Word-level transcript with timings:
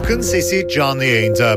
Halkın 0.00 0.20
Sesi 0.20 0.68
canlı 0.68 1.04
yayında. 1.04 1.56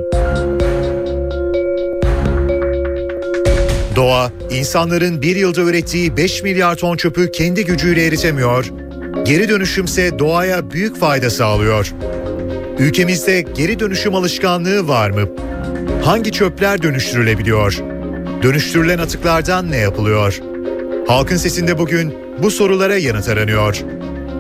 Doğa, 3.96 4.32
insanların 4.50 5.22
bir 5.22 5.36
yılda 5.36 5.62
ürettiği 5.62 6.18
5 6.18 6.44
milyar 6.44 6.76
ton 6.76 6.98
çöpü 6.98 7.32
kendi 7.32 7.66
gücüyle 7.66 8.06
eritemiyor. 8.06 8.72
Geri 9.26 9.50
dönüşümse 9.50 10.20
doğaya 10.20 10.72
büyük 10.72 11.00
fayda 11.00 11.30
sağlıyor. 11.30 11.94
Ülkemizde 12.80 13.42
geri 13.42 13.80
dönüşüm 13.80 14.16
alışkanlığı 14.16 14.88
var 14.88 15.10
mı? 15.10 15.30
Hangi 16.04 16.32
çöpler 16.32 16.82
dönüştürülebiliyor? 16.82 17.78
Dönüştürülen 18.44 18.98
atıklardan 18.98 19.72
ne 19.72 19.78
yapılıyor? 19.78 20.40
Halkın 21.08 21.38
Sesi'nde 21.38 21.78
bugün 21.78 22.14
bu 22.44 22.52
sorulara 22.52 22.98
yanıt 22.98 23.30
aranıyor. 23.30 23.84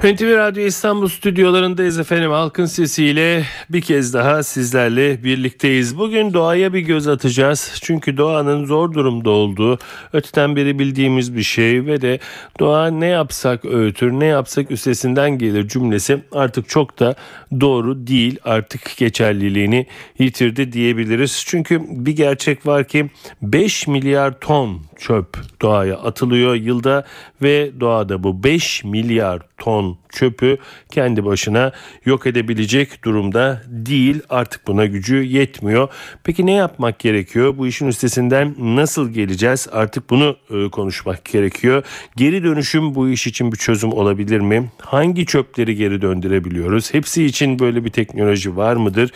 NTV 0.03 0.37
Radyo 0.37 0.63
İstanbul 0.63 1.07
stüdyolarındayız 1.07 1.99
efendim. 1.99 2.31
Halkın 2.31 2.65
sesiyle 2.65 3.45
bir 3.69 3.81
kez 3.81 4.13
daha 4.13 4.43
sizlerle 4.43 5.23
birlikteyiz. 5.23 5.97
Bugün 5.97 6.33
doğaya 6.33 6.73
bir 6.73 6.79
göz 6.79 7.07
atacağız. 7.07 7.79
Çünkü 7.81 8.17
doğanın 8.17 8.65
zor 8.65 8.93
durumda 8.93 9.29
olduğu 9.29 9.79
öteden 10.13 10.55
beri 10.55 10.79
bildiğimiz 10.79 11.35
bir 11.35 11.43
şey 11.43 11.85
ve 11.85 12.01
de 12.01 12.19
doğa 12.59 12.87
ne 12.87 13.05
yapsak 13.05 13.65
öğütür, 13.65 14.11
ne 14.11 14.25
yapsak 14.25 14.71
üstesinden 14.71 15.37
gelir 15.37 15.67
cümlesi 15.67 16.21
artık 16.31 16.69
çok 16.69 16.99
da 16.99 17.15
doğru 17.61 18.07
değil. 18.07 18.39
Artık 18.43 18.97
geçerliliğini 18.97 19.87
yitirdi 20.19 20.73
diyebiliriz. 20.73 21.43
Çünkü 21.47 21.81
bir 21.89 22.15
gerçek 22.15 22.65
var 22.65 22.87
ki 22.87 23.09
5 23.41 23.87
milyar 23.87 24.39
ton 24.39 24.81
çöp 25.03 25.37
doğaya 25.61 25.97
atılıyor 25.97 26.55
yılda 26.55 27.03
ve 27.41 27.71
doğada 27.79 28.23
bu 28.23 28.43
5 28.43 28.83
milyar 28.83 29.41
ton 29.57 29.97
çöpü 30.13 30.57
kendi 30.91 31.25
başına 31.25 31.71
yok 32.05 32.27
edebilecek 32.27 33.03
durumda 33.03 33.61
değil. 33.67 34.21
Artık 34.29 34.67
buna 34.67 34.85
gücü 34.85 35.23
yetmiyor. 35.23 35.89
Peki 36.23 36.45
ne 36.45 36.51
yapmak 36.51 36.99
gerekiyor? 36.99 37.57
Bu 37.57 37.67
işin 37.67 37.87
üstesinden 37.87 38.55
nasıl 38.59 39.09
geleceğiz? 39.09 39.67
Artık 39.71 40.09
bunu 40.09 40.37
e, 40.49 40.69
konuşmak 40.69 41.25
gerekiyor. 41.25 41.83
Geri 42.15 42.43
dönüşüm 42.43 42.95
bu 42.95 43.09
iş 43.09 43.27
için 43.27 43.51
bir 43.51 43.57
çözüm 43.57 43.93
olabilir 43.93 44.39
mi? 44.39 44.71
Hangi 44.81 45.25
çöpleri 45.25 45.75
geri 45.75 46.01
döndürebiliyoruz? 46.01 46.93
Hepsi 46.93 47.25
için 47.25 47.59
böyle 47.59 47.85
bir 47.85 47.89
teknoloji 47.89 48.57
var 48.57 48.75
mıdır? 48.75 49.11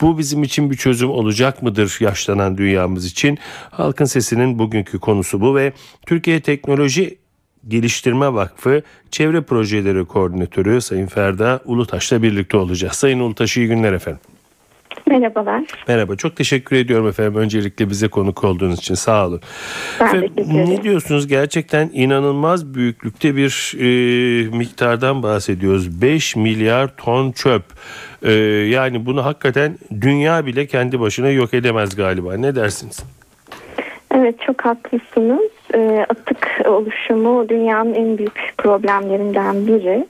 Bu 0.00 0.18
bizim 0.18 0.42
için 0.42 0.70
bir 0.70 0.76
çözüm 0.76 1.10
olacak 1.10 1.62
mıdır 1.62 1.96
yaşlanan 2.00 2.58
dünyamız 2.58 3.06
için? 3.06 3.38
Halkın 3.70 4.04
Sesi'nin 4.04 4.58
bugünkü 4.58 4.98
konusu 4.98 5.40
bu 5.40 5.56
ve 5.56 5.72
Türkiye 6.06 6.40
Teknoloji 6.40 7.18
Geliştirme 7.68 8.34
Vakfı 8.34 8.82
Çevre 9.10 9.40
Projeleri 9.40 10.04
Koordinatörü 10.04 10.80
Sayın 10.80 11.06
Ferda 11.06 11.60
Ulutaş'la 11.64 12.22
birlikte 12.22 12.56
olacağız. 12.56 12.94
Sayın 12.94 13.20
Ulutaş 13.20 13.56
iyi 13.56 13.68
günler 13.68 13.92
efendim. 13.92 14.20
Merhabalar. 15.06 15.64
Merhaba. 15.88 16.16
Çok 16.16 16.36
teşekkür 16.36 16.76
ediyorum 16.76 17.08
efendim. 17.08 17.34
Öncelikle 17.34 17.90
bize 17.90 18.08
konuk 18.08 18.44
olduğunuz 18.44 18.78
için 18.78 18.94
sağ 18.94 19.26
olun. 19.26 19.40
Ben 20.00 20.06
efendim, 20.06 20.32
ne 20.48 20.82
diyorsunuz? 20.82 21.26
Gerçekten 21.26 21.90
inanılmaz 21.92 22.74
büyüklükte 22.74 23.36
bir 23.36 23.74
e, 23.78 24.56
miktardan 24.56 25.22
bahsediyoruz. 25.22 26.02
5 26.02 26.36
milyar 26.36 26.96
ton 26.96 27.32
çöp. 27.32 27.62
E, 28.22 28.32
yani 28.70 29.06
bunu 29.06 29.24
hakikaten 29.24 29.78
dünya 30.00 30.46
bile 30.46 30.66
kendi 30.66 31.00
başına 31.00 31.30
yok 31.30 31.54
edemez 31.54 31.96
galiba. 31.96 32.36
Ne 32.36 32.54
dersiniz? 32.54 33.04
Evet 34.14 34.40
çok 34.40 34.64
haklısınız. 34.64 35.50
Ee, 35.74 36.06
atık 36.08 36.48
oluşumu 36.64 37.48
dünyanın 37.48 37.94
en 37.94 38.18
büyük 38.18 38.54
problemlerinden 38.58 39.66
biri. 39.66 40.06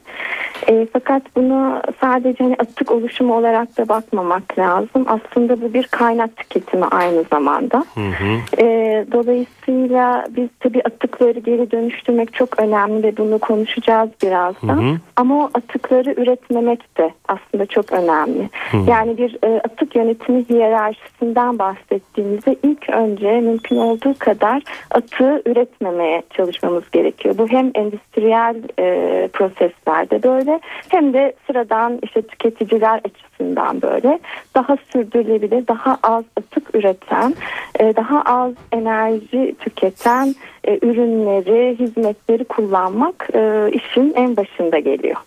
Ee, 0.69 0.87
fakat 0.93 1.21
bunu 1.35 1.81
sadece 2.01 2.43
hani 2.43 2.55
atık 2.59 2.91
oluşumu 2.91 3.37
olarak 3.37 3.77
da 3.77 3.89
bakmamak 3.89 4.59
lazım. 4.59 5.05
Aslında 5.07 5.61
bu 5.61 5.73
bir 5.73 5.87
kaynak 5.87 6.37
tüketimi 6.37 6.85
aynı 6.85 7.23
zamanda. 7.31 7.85
Hı 7.95 8.01
hı. 8.01 8.61
Ee, 8.61 9.05
dolayısıyla 9.11 10.25
biz 10.29 10.49
tabii 10.59 10.81
atıkları 10.81 11.39
geri 11.39 11.71
dönüştürmek 11.71 12.33
çok 12.33 12.59
önemli 12.59 13.03
ve 13.03 13.17
bunu 13.17 13.39
konuşacağız 13.39 14.09
birazdan. 14.23 14.81
Hı 14.81 14.91
hı. 14.91 14.97
Ama 15.15 15.35
o 15.35 15.49
atıkları 15.53 16.11
üretmemek 16.11 16.97
de 16.97 17.11
aslında 17.27 17.65
çok 17.65 17.91
önemli. 17.91 18.49
Yani 18.87 19.17
bir 19.17 19.37
e, 19.43 19.61
atık 19.61 19.95
yönetimi 19.95 20.49
hiyerarşisinden 20.49 21.59
bahsettiğimizde 21.59 22.55
ilk 22.63 22.89
önce 22.89 23.39
mümkün 23.39 23.77
olduğu 23.77 24.13
kadar 24.19 24.63
atığı 24.91 25.41
üretmemeye 25.45 26.23
çalışmamız 26.29 26.83
gerekiyor. 26.91 27.37
Bu 27.37 27.47
hem 27.47 27.71
endüstriyel 27.75 28.55
e, 28.79 29.27
proseslerde 29.27 30.23
böyle 30.23 30.50
hem 30.89 31.13
de 31.13 31.33
sıradan 31.47 31.99
işte 32.03 32.21
tüketiciler 32.21 33.01
açısından 33.05 33.81
böyle 33.81 34.19
daha 34.55 34.77
sürdürülebilir, 34.91 35.67
daha 35.67 35.97
az 36.03 36.23
atık 36.37 36.75
üreten, 36.75 37.35
e, 37.79 37.95
daha 37.95 38.21
az 38.21 38.53
enerji 38.71 39.55
tüketen 39.59 40.35
e, 40.63 40.79
ürünleri, 40.81 41.79
hizmetleri 41.79 42.43
kullanmak 42.43 43.29
e, 43.33 43.71
işin 43.71 44.13
en 44.15 44.37
başında 44.37 44.79
geliyor. 44.79 45.17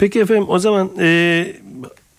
Peki 0.00 0.20
efendim 0.20 0.46
o 0.48 0.58
zaman 0.58 0.90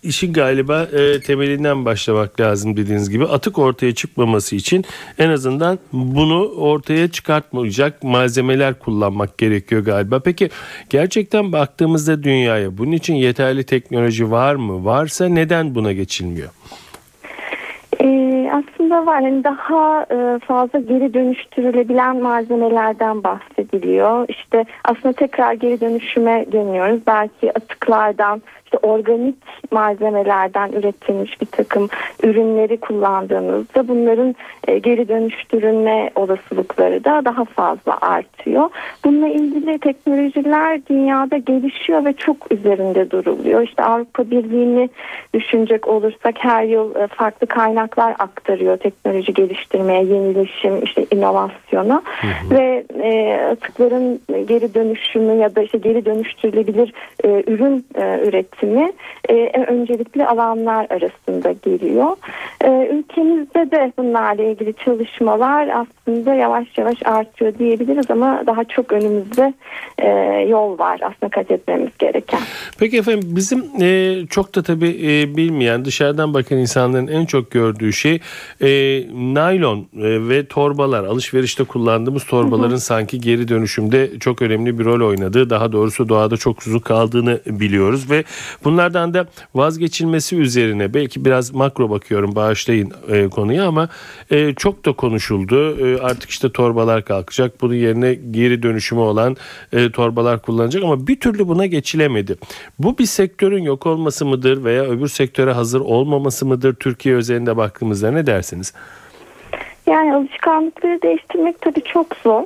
işin 0.03 0.33
galiba 0.33 0.83
e, 0.83 1.19
temelinden 1.19 1.85
başlamak 1.85 2.39
lazım 2.39 2.77
dediğiniz 2.77 3.09
gibi 3.09 3.25
atık 3.25 3.59
ortaya 3.59 3.93
çıkmaması 3.95 4.55
için 4.55 4.85
en 5.19 5.29
azından 5.29 5.79
bunu 5.93 6.47
ortaya 6.47 7.07
çıkartmayacak 7.07 8.03
malzemeler 8.03 8.79
kullanmak 8.79 9.37
gerekiyor 9.37 9.85
galiba. 9.85 10.19
Peki 10.19 10.49
gerçekten 10.89 11.51
baktığımızda 11.51 12.23
dünyaya 12.23 12.77
bunun 12.77 12.91
için 12.91 13.15
yeterli 13.15 13.63
teknoloji 13.63 14.31
var 14.31 14.55
mı? 14.55 14.85
Varsa 14.85 15.25
neden 15.25 15.75
buna 15.75 15.91
geçilmiyor? 15.93 16.49
Ee, 18.01 18.51
aslında 18.53 19.05
var 19.05 19.21
yani 19.21 19.43
daha 19.43 20.05
e, 20.11 20.39
fazla 20.39 20.79
geri 20.79 21.13
dönüştürülebilen 21.13 22.21
malzemelerden 22.21 23.23
bahsediliyor. 23.23 24.25
İşte 24.29 24.65
aslında 24.83 25.13
tekrar 25.13 25.53
geri 25.53 25.81
dönüşüme 25.81 26.45
dönüyoruz. 26.51 27.01
Belki 27.07 27.57
atıklardan 27.57 28.41
işte 28.73 28.87
organik 28.87 29.35
malzemelerden 29.71 30.71
üretilmiş 30.71 31.41
bir 31.41 31.45
takım 31.45 31.89
ürünleri 32.23 32.77
kullandığınızda 32.77 33.87
bunların 33.87 34.35
e, 34.67 34.79
geri 34.79 35.07
dönüştürülme 35.07 36.09
olasılıkları 36.15 37.03
da 37.03 37.25
daha 37.25 37.45
fazla 37.45 37.97
artıyor. 38.01 38.69
Bununla 39.05 39.27
ilgili 39.27 39.79
teknolojiler 39.79 40.85
dünyada 40.89 41.37
gelişiyor 41.37 42.05
ve 42.05 42.13
çok 42.13 42.51
üzerinde 42.51 43.11
duruluyor. 43.11 43.61
İşte 43.61 43.83
Avrupa 43.83 44.31
Birliği'ni 44.31 44.89
düşünecek 45.33 45.87
olursak 45.87 46.35
her 46.37 46.63
yıl 46.63 46.95
e, 46.95 47.07
farklı 47.07 47.47
kaynaklar 47.47 48.15
aktarıyor 48.19 48.77
teknoloji 48.77 49.33
geliştirmeye, 49.33 50.03
yenileşim, 50.03 50.83
işte 50.83 51.05
inovasyona 51.11 52.01
ve 52.51 52.83
e, 53.03 53.33
atıkların 53.51 54.21
geri 54.47 54.73
dönüşümü 54.73 55.33
ya 55.33 55.55
da 55.55 55.61
işte 55.61 55.77
geri 55.77 56.05
dönüştürülebilir 56.05 56.93
e, 57.23 57.43
ürün 57.47 57.85
e, 57.95 58.19
üretimi 58.27 58.62
e, 59.29 59.33
en 59.33 59.69
öncelikli 59.69 60.25
alanlar 60.25 60.87
arasında 60.89 61.51
geliyor. 61.51 62.17
E, 62.61 62.87
ülkemizde 62.91 63.71
de 63.71 63.93
bunlarla 63.97 64.43
ilgili 64.43 64.73
çalışmalar 64.73 65.67
aslında 65.67 66.33
yavaş 66.33 66.77
yavaş 66.77 66.97
artıyor 67.05 67.53
diyebiliriz 67.59 68.11
ama 68.11 68.43
daha 68.47 68.63
çok 68.63 68.91
önümüzde 68.91 69.53
e, 69.97 70.09
yol 70.49 70.79
var 70.79 70.99
aslında 71.03 71.29
kat 71.29 71.51
etmemiz 71.51 71.89
gereken. 71.99 72.39
Peki 72.79 72.97
efendim 72.97 73.29
bizim 73.35 73.63
e, 73.81 74.19
çok 74.29 74.55
da 74.55 74.63
tabii 74.63 74.99
e, 75.03 75.37
bilmeyen 75.37 75.85
dışarıdan 75.85 76.33
bakan 76.33 76.57
insanların 76.57 77.07
en 77.07 77.25
çok 77.25 77.51
gördüğü 77.51 77.93
şey 77.93 78.19
e, 78.61 78.69
naylon 79.33 79.79
e, 79.79 80.29
ve 80.29 80.45
torbalar 80.45 81.03
alışverişte 81.03 81.63
kullandığımız 81.63 82.23
torbaların 82.23 82.75
sanki 82.75 83.21
geri 83.21 83.47
dönüşümde 83.47 84.19
çok 84.19 84.41
önemli 84.41 84.79
bir 84.79 84.85
rol 84.85 85.07
oynadığı 85.09 85.49
daha 85.49 85.71
doğrusu 85.71 86.09
doğada 86.09 86.37
çok 86.37 86.67
uzun 86.67 86.79
kaldığını 86.79 87.39
biliyoruz 87.45 88.11
ve 88.11 88.23
bunlardan 88.63 89.13
da 89.13 89.27
vazgeçilmesi 89.55 90.35
üzerine 90.35 90.93
belki 90.93 91.25
biraz 91.25 91.53
makro 91.53 91.89
bakıyorum 91.89 92.35
bağışlayın 92.35 92.93
e, 93.09 93.27
konuyu 93.27 93.63
ama 93.63 93.89
e, 94.31 94.53
çok 94.53 94.85
da 94.85 94.93
konuşuldu 94.93 95.73
E, 95.79 95.99
artık 96.01 96.29
işte 96.29 96.51
torbalar 96.51 97.05
kalkacak 97.05 97.61
bunun 97.61 97.73
yerine 97.73 98.13
geri 98.13 98.63
dönüşümü 98.63 99.01
olan 99.01 99.37
e, 99.73 99.91
torbalar 99.91 100.41
kullanacak 100.41 100.83
ama 100.83 101.07
bir 101.07 101.19
türlü 101.19 101.47
buna 101.47 101.65
geçilemedi. 101.65 102.35
Bu 102.79 102.97
bir 102.97 103.05
sektörün 103.05 103.63
yok 103.63 103.85
olması 103.85 104.25
mıdır 104.25 104.63
veya 104.63 104.83
öbür 104.83 105.07
sektöre 105.07 105.51
hazır 105.51 105.81
olmaması 105.81 106.45
mıdır 106.45 106.73
Türkiye 106.73 107.15
özelinde 107.15 107.57
baktığımızda 107.57 108.11
ne 108.11 108.25
dersiniz? 108.25 108.73
Yani 109.87 110.15
alışkanlıkları 110.15 111.01
değiştirmek 111.01 111.61
tabii 111.61 111.83
çok 111.83 112.15
zor. 112.23 112.43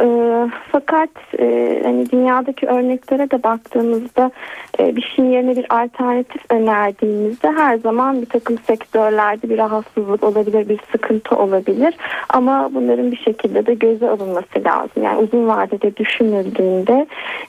Ee, 0.00 0.50
fakat 0.72 1.10
e, 1.38 1.80
hani 1.84 2.10
dünyadaki 2.10 2.66
örneklere 2.66 3.30
de 3.30 3.42
baktığımızda 3.42 4.30
e, 4.67 4.67
bir 4.78 5.12
şeyin 5.16 5.30
yerine 5.30 5.56
bir 5.56 5.82
alternatif 5.82 6.42
önerdiğimizde 6.50 7.52
her 7.52 7.76
zaman 7.76 8.20
bir 8.20 8.26
takım 8.26 8.58
sektörlerde 8.58 9.50
bir 9.50 9.58
rahatsızlık 9.58 10.24
olabilir, 10.24 10.68
bir 10.68 10.80
sıkıntı 10.92 11.36
olabilir. 11.36 11.94
Ama 12.28 12.70
bunların 12.74 13.12
bir 13.12 13.16
şekilde 13.16 13.66
de 13.66 13.74
göze 13.74 14.10
alınması 14.10 14.64
lazım. 14.64 15.02
Yani 15.02 15.18
uzun 15.18 15.48
vadede 15.48 15.96
düşünüldüğünde 15.96 17.06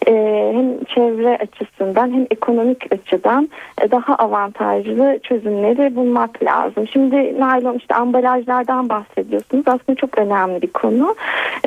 e, 0.08 0.14
hem 0.56 0.84
çevre 0.84 1.38
açısından 1.38 2.14
hem 2.14 2.28
ekonomik 2.32 2.94
açıdan 2.94 3.50
e, 3.82 3.92
daha 3.92 4.16
avantajlı 4.16 5.20
çözümleri 5.24 5.96
bulmak 5.96 6.44
lazım. 6.44 6.88
Şimdi 6.88 7.40
naylon 7.40 7.78
işte 7.78 7.96
ambalajlardan 7.96 8.90
bahsediyorsunuz. 8.90 9.64
Aslında 9.68 9.96
çok 9.96 10.18
önemli 10.18 10.62
bir 10.62 10.72
konu. 10.72 11.16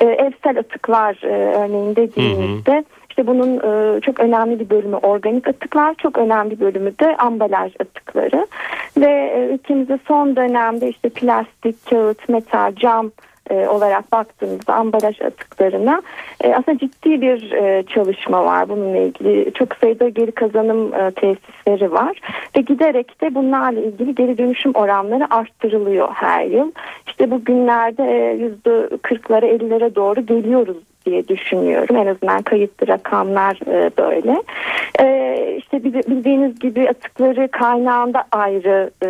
E, 0.01 0.05
evsel 0.05 0.59
atıklar 0.59 1.19
e, 1.23 1.57
örneğin 1.57 1.97
dediğimizde 1.97 2.85
işte 3.13 3.27
bunun 3.27 3.57
e, 3.57 4.01
çok 4.01 4.21
önemli 4.21 4.61
bir 4.61 4.71
bölümü 4.71 4.97
organik 4.97 5.49
atıklar, 5.49 5.95
çok 5.95 6.19
önemli 6.19 6.61
bölümü 6.61 6.99
de 6.99 7.17
ambalaj 7.17 7.73
atıkları. 7.81 8.47
Ve 8.97 9.33
e, 9.37 9.55
ülkemizde 9.55 9.99
son 10.09 10.37
dönemde 10.37 10.89
işte 10.89 11.09
plastik, 11.09 11.91
kağıt, 11.91 12.29
metal, 12.29 12.75
cam 12.75 13.11
e, 13.51 13.67
olarak 13.69 14.13
baktığımızda 14.13 14.75
ambalaj 14.75 15.21
atıklarına 15.21 16.03
e, 16.41 16.55
aslında 16.55 16.79
ciddi 16.79 17.21
bir 17.21 17.53
e, 17.53 17.83
çalışma 17.83 18.45
var 18.45 18.69
bununla 18.69 18.99
ilgili. 18.99 19.53
Çok 19.55 19.75
sayıda 19.75 20.09
geri 20.09 20.33
kazanım 20.33 20.95
e, 20.95 21.11
tesisleri 21.11 21.93
var 21.93 22.21
ve 22.57 22.61
giderek 22.61 23.21
de 23.21 23.35
bunlarla 23.35 23.81
ilgili 23.81 24.15
geri 24.15 24.39
dönüşüm 24.39 24.73
oranları 24.75 25.35
arttırılıyor 25.35 26.09
her 26.15 26.45
yıl. 26.45 26.73
İşte 27.07 27.31
bu 27.31 27.45
günlerde 27.45 28.05
e, 28.05 28.35
yüzde 28.35 28.71
40'lara 29.03 29.47
50'lere 29.47 29.95
doğru 29.95 30.27
geliyoruz 30.27 30.77
diye 31.07 31.29
düşünüyorum. 31.29 31.97
En 31.97 32.07
azından 32.07 32.43
kayıtlı 32.43 32.89
rakamlar 32.89 33.59
e, 33.67 33.91
böyle. 33.99 34.43
E, 35.01 35.57
işte 35.59 35.85
bildiğiniz 35.85 36.59
gibi 36.59 36.89
atıkları 36.89 37.49
kaynağında 37.49 38.25
ayrı 38.33 38.91
e, 39.03 39.09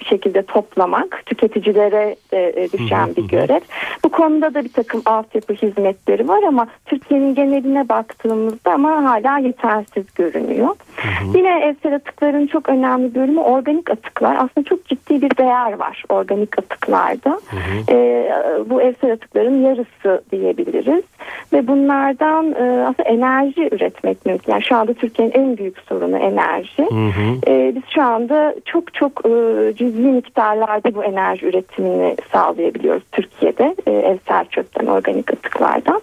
bir 0.00 0.04
şekilde 0.04 0.42
toplamak 0.42 1.22
tüketicilere 1.26 2.16
e, 2.32 2.68
düşen 2.72 3.16
bir 3.16 3.28
görev. 3.28 3.60
Bu 4.04 4.08
konuda 4.08 4.54
da 4.54 4.64
bir 4.64 4.72
takım 4.72 5.02
altyapı 5.04 5.52
hizmetleri 5.52 6.28
var 6.28 6.42
ama 6.42 6.66
Türkiye'nin 6.86 7.34
geneline 7.34 7.88
baktığımızda 7.88 8.72
ama 8.72 9.04
hala 9.04 9.38
yetersiz 9.38 10.04
görünüyor. 10.14 10.76
Hı 10.96 11.08
hı. 11.08 11.38
Yine 11.38 11.60
evsel 11.60 11.94
atıkların 11.94 12.46
çok 12.46 12.68
önemli 12.68 13.14
bölümü 13.14 13.40
organik 13.40 13.90
atıklar. 13.90 14.36
Aslında 14.36 14.68
çok 14.68 14.84
ciddi 14.84 15.22
bir 15.22 15.36
değer 15.36 15.72
var 15.72 16.04
organik 16.08 16.58
atıklarda. 16.58 17.30
Hı 17.30 17.56
hı. 17.56 17.96
E, 17.96 18.30
bu 18.70 18.82
evsel 18.82 19.12
atıkların 19.12 19.62
yarısı 19.62 20.22
diyebiliriz. 20.32 21.04
Ve 21.52 21.68
bunlardan 21.68 22.52
e, 22.52 22.86
aslında 22.86 23.08
enerji 23.08 23.68
üretmek 23.72 24.26
mümkün. 24.26 24.52
Yani 24.52 24.62
şu 24.62 24.76
anda 24.76 24.94
Türkiye'nin 24.94 25.32
en 25.32 25.56
büyük 25.56 25.78
sorunu 25.78 26.18
enerji. 26.18 26.82
Hı 26.82 27.06
hı. 27.06 27.52
E, 27.52 27.74
biz 27.74 27.82
şu 27.94 28.02
anda 28.02 28.54
çok 28.64 28.94
çok 28.94 29.26
e, 29.26 29.30
cüzi 29.74 29.98
miktarlarda 29.98 30.94
bu 30.94 31.04
enerji 31.04 31.46
üretimini 31.46 32.16
sağlayabiliyoruz 32.32 33.02
Türkiye'de. 33.12 33.74
E, 33.86 33.90
evsel 33.90 34.44
çöpten, 34.44 34.86
organik 34.86 35.32
atıklardan. 35.32 36.00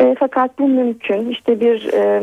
E, 0.00 0.16
fakat 0.18 0.58
bu 0.58 0.68
mümkün. 0.68 1.30
İşte 1.30 1.60
bir 1.60 1.92
e, 1.92 2.22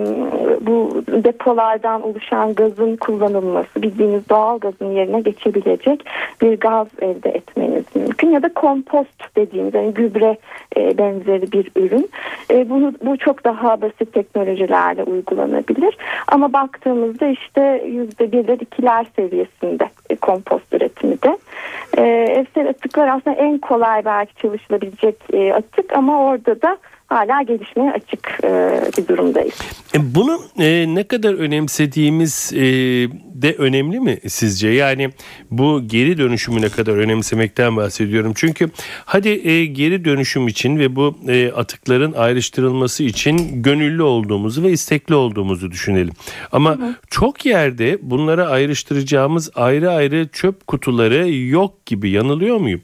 bu 0.62 1.04
depolardan 1.08 1.99
oluşan 2.00 2.56
gazın 2.56 2.96
kullanılması, 2.96 3.82
bildiğiniz 3.82 4.30
doğal 4.30 4.60
gazın 4.60 4.92
yerine 4.92 5.22
geçebilecek 5.22 6.06
bir 6.42 6.60
gaz 6.60 6.88
elde 7.02 7.30
etmeniz 7.30 7.86
mümkün. 7.96 8.30
Ya 8.30 8.44
da 8.44 8.54
kompost 8.54 9.36
dediğimiz 9.36 9.74
yani 9.74 9.94
gübre 9.94 10.38
e, 10.78 10.98
benzeri 10.98 11.52
bir 11.52 11.72
ürün. 11.76 12.10
E, 12.52 12.70
bunu 12.70 12.94
bu 13.06 13.18
çok 13.18 13.44
daha 13.44 13.82
basit 13.82 14.14
teknolojilerle 14.14 15.04
uygulanabilir. 15.04 15.98
Ama 16.28 16.54
baktığımızda 16.54 17.28
işte 17.28 17.84
yüzde 17.88 18.32
birler 18.32 18.58
ikiler 18.60 19.06
seviyesinde 19.16 19.90
e, 20.10 20.16
kompost 20.16 20.74
üretimi 20.74 21.22
de. 21.22 21.38
E, 21.98 22.04
evsel 22.40 22.70
atıklar 22.70 23.08
aslında 23.08 23.38
en 23.38 23.58
kolay 23.58 24.06
belki 24.06 24.36
çalışılabilecek 24.36 25.16
e, 25.34 25.54
atık 25.54 25.94
ama 25.94 26.24
orada 26.24 26.62
da 26.62 26.78
hala 27.10 27.42
gelişmeye 27.42 27.92
açık 27.92 28.40
e, 28.44 28.82
bir 28.98 29.08
durumdayız. 29.08 29.54
E, 29.96 30.16
bunu 30.16 30.40
e, 30.60 30.86
ne 30.96 31.04
kadar 31.04 31.34
önemsediğimiz 31.34 32.54
e, 32.54 32.60
de 33.42 33.54
önemli 33.58 34.00
mi 34.00 34.18
sizce? 34.28 34.70
Yani 34.70 35.10
bu 35.52 35.82
geri 35.88 36.18
dönüşümü 36.18 36.62
ne 36.62 36.70
kadar 36.70 36.98
önemsemekten 36.98 37.78
bahsediyorum. 37.78 38.32
Çünkü 38.36 38.70
hadi 39.06 39.30
e, 39.30 39.66
geri 39.66 40.06
dönüşüm 40.06 40.48
için 40.48 40.80
ve 40.80 40.96
bu 40.96 41.18
e, 41.28 41.52
atıkların 41.52 42.14
ayrıştırılması 42.14 43.04
için 43.04 43.64
gönüllü 43.64 44.04
olduğumuzu 44.04 44.64
ve 44.64 44.72
istekli 44.72 45.16
olduğumuzu 45.16 45.72
düşünelim. 45.72 46.14
Ama 46.52 46.78
hı 46.78 46.84
hı. 46.84 46.96
çok 47.10 47.46
yerde 47.46 47.98
bunlara 48.02 48.48
ayrıştıracağımız 48.48 49.52
ayrı 49.56 49.92
ayrı 49.92 50.28
çöp 50.28 50.68
kutuları 50.68 51.32
yok 51.32 51.86
gibi 51.86 52.10
yanılıyor 52.10 52.58
muyum? 52.58 52.82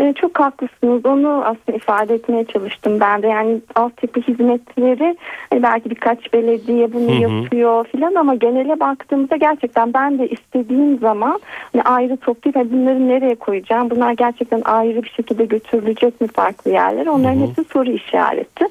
E, 0.00 0.12
çok 0.12 0.40
haklısınız. 0.40 1.06
Onu 1.06 1.42
aslında 1.44 1.76
ifade 1.76 2.14
etmeye 2.14 2.44
çalıştım 2.44 3.00
ben 3.00 3.22
de. 3.22 3.26
Yani 3.26 3.60
altyapı 3.74 4.20
hizmetleri 4.20 5.16
hani 5.50 5.62
belki 5.62 5.90
birkaç 5.90 6.32
belediye 6.32 6.92
bunu 6.92 7.08
hı 7.08 7.12
hı. 7.12 7.20
yapıyor 7.22 7.86
filan 7.86 8.14
ama 8.14 8.34
genele 8.34 8.80
baktığımızda 8.80 9.36
gerçekten 9.36 9.94
ben 9.94 10.18
de 10.18 10.28
istediğim 10.28 10.98
zaman 10.98 11.40
hani 11.72 11.82
ayrı 11.82 12.16
toplayıp 12.16 12.56
hani 12.56 12.72
bunları 12.72 13.08
nereye 13.08 13.34
koyacağım? 13.34 13.90
Bunlar 13.90 14.12
gerçekten 14.12 14.62
ayrı 14.64 15.02
bir 15.02 15.08
şekilde 15.16 15.44
götürülecek 15.44 16.20
mi 16.20 16.28
farklı 16.28 16.70
yerlere? 16.70 17.10
Onların 17.10 17.36
hı 17.36 17.44
hı. 17.44 17.46
hepsi 17.46 17.64
soru 17.72 17.90
işareti. 17.90 18.64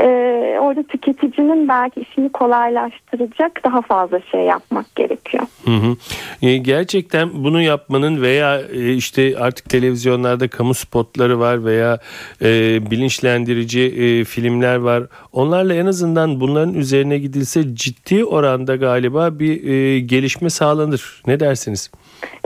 Ee, 0.00 0.58
orada 0.60 0.82
tüketicinin 0.82 1.68
belki 1.68 2.00
işini 2.00 2.28
kolaylaştıracak 2.28 3.64
daha 3.64 3.82
fazla 3.82 4.20
şey 4.20 4.40
yapmak 4.40 4.96
gerekiyor. 4.96 5.44
Hı 5.64 5.70
hı. 5.70 5.96
E, 6.42 6.56
gerçekten 6.56 7.30
bunu 7.34 7.62
yapmanın 7.62 8.22
veya 8.22 8.60
e, 8.72 8.94
işte 8.94 9.34
artık 9.38 9.70
televizyonlarda 9.70 10.48
kamu 10.48 10.67
spotları 10.74 11.40
var 11.40 11.64
veya 11.64 11.98
e, 12.42 12.80
bilinçlendirici 12.90 13.80
e, 13.80 14.24
filmler 14.24 14.76
var. 14.76 15.02
Onlarla 15.32 15.74
en 15.74 15.86
azından 15.86 16.40
bunların 16.40 16.74
üzerine 16.74 17.18
gidilse 17.18 17.74
ciddi 17.74 18.24
oranda 18.24 18.76
galiba 18.76 19.38
bir 19.38 19.64
e, 19.64 20.00
gelişme 20.00 20.50
sağlanır. 20.50 21.22
Ne 21.26 21.40
dersiniz? 21.40 21.90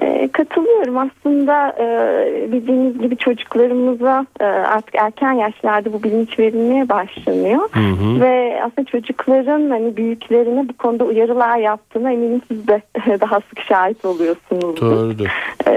E, 0.03 0.29
katılıyorum 0.33 0.72
aslında 0.89 1.77
e, 1.79 2.53
bildiğiniz 2.53 2.99
gibi 2.99 3.17
çocuklarımıza 3.17 4.27
e, 4.41 4.45
artık 4.45 4.95
erken 4.95 5.33
yaşlarda 5.33 5.93
bu 5.93 6.03
bilinç 6.03 6.39
verilmeye 6.39 6.89
başlanıyor 6.89 7.69
hı 7.73 7.81
hı. 7.81 8.21
ve 8.21 8.63
aslında 8.65 8.85
çocukların 8.85 9.71
hani 9.71 9.97
büyüklerine 9.97 10.69
bu 10.69 10.73
konuda 10.73 11.05
uyarılar 11.05 11.59
yaptığına 11.59 12.13
eminim 12.13 12.41
siz 12.49 12.69
de 12.69 12.83
daha 13.21 13.41
sık 13.41 13.61
şahit 13.69 14.05
oluyorsunuz. 14.05 14.81
Doğrudur. 14.81 15.27
E, 15.69 15.73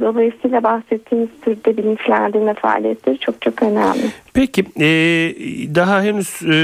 dolayısıyla 0.00 0.62
bahsettiğiniz 0.62 1.28
türde 1.42 1.76
bilinçlendirme 1.76 2.54
faaliyetleri 2.54 3.18
çok 3.18 3.42
çok 3.42 3.62
önemli. 3.62 4.06
Peki 4.34 4.64
e, 4.80 4.88
daha 5.74 6.02
henüz 6.02 6.42
e, 6.42 6.56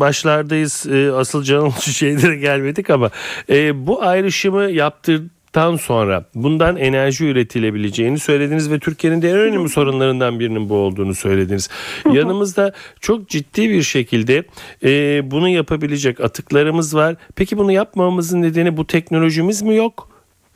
başlardayız 0.00 0.86
e, 0.92 1.12
asıl 1.12 1.42
can 1.42 1.68
şeylere 1.80 2.36
gelmedik 2.36 2.90
ama 2.90 3.10
e, 3.50 3.86
bu 3.86 4.02
ayrışımı 4.02 4.62
yaptır 4.62 5.22
tan 5.54 5.76
sonra 5.76 6.24
bundan 6.34 6.76
enerji 6.76 7.26
üretilebileceğini 7.26 8.18
söylediniz 8.18 8.72
ve 8.72 8.78
Türkiye'nin 8.78 9.22
de 9.22 9.30
en 9.30 9.38
önemli 9.38 9.68
sorunlarından 9.68 10.40
birinin 10.40 10.68
bu 10.68 10.74
olduğunu 10.74 11.14
söylediniz. 11.14 11.70
Yanımızda 12.12 12.72
çok 13.00 13.28
ciddi 13.28 13.70
bir 13.70 13.82
şekilde 13.82 14.44
e, 14.84 14.90
bunu 15.30 15.48
yapabilecek 15.48 16.20
atıklarımız 16.20 16.96
var. 16.96 17.16
Peki 17.36 17.58
bunu 17.58 17.72
yapmamamızın 17.72 18.42
nedeni 18.42 18.76
bu 18.76 18.86
teknolojimiz 18.86 19.62
mi 19.62 19.76
yok 19.76 20.08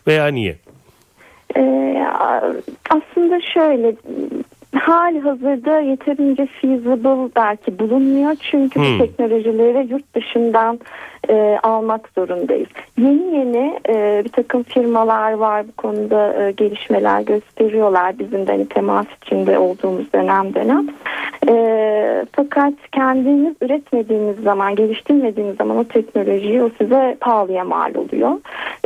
veya 0.06 0.26
niye? 0.26 0.56
Ee, 1.56 2.04
aslında 2.90 3.40
şöyle 3.40 3.94
hali 4.74 5.20
hazırda 5.20 5.80
yeterince 5.80 6.46
feasible 6.60 7.30
belki 7.36 7.78
bulunmuyor. 7.78 8.36
Çünkü 8.50 8.80
hmm. 8.80 8.98
bu 8.98 8.98
teknolojileri 8.98 9.92
yurt 9.92 10.14
dışından 10.14 10.80
e, 11.28 11.58
almak 11.62 12.10
zorundayız. 12.14 12.68
Yeni 12.98 13.36
yeni 13.36 13.80
e, 13.88 14.22
bir 14.24 14.32
takım 14.32 14.62
firmalar 14.62 15.32
var 15.32 15.68
bu 15.68 15.72
konuda 15.72 16.42
e, 16.42 16.50
gelişmeler 16.50 17.20
gösteriyorlar 17.20 18.18
bizim 18.18 18.46
de 18.46 18.52
hani 18.52 18.68
temas 18.68 19.06
içinde 19.22 19.58
olduğumuz 19.58 20.12
dönem 20.12 20.54
dönem. 20.54 20.88
E, 21.48 22.26
fakat 22.32 22.74
kendiniz 22.92 23.54
üretmediğiniz 23.62 24.40
zaman, 24.40 24.74
geliştirmediğiniz 24.74 25.56
zaman 25.56 25.76
o 25.76 25.84
teknolojiyi 25.84 26.62
o 26.62 26.70
size 26.78 27.16
pahalıya 27.20 27.64
mal 27.64 27.94
oluyor. 27.94 28.32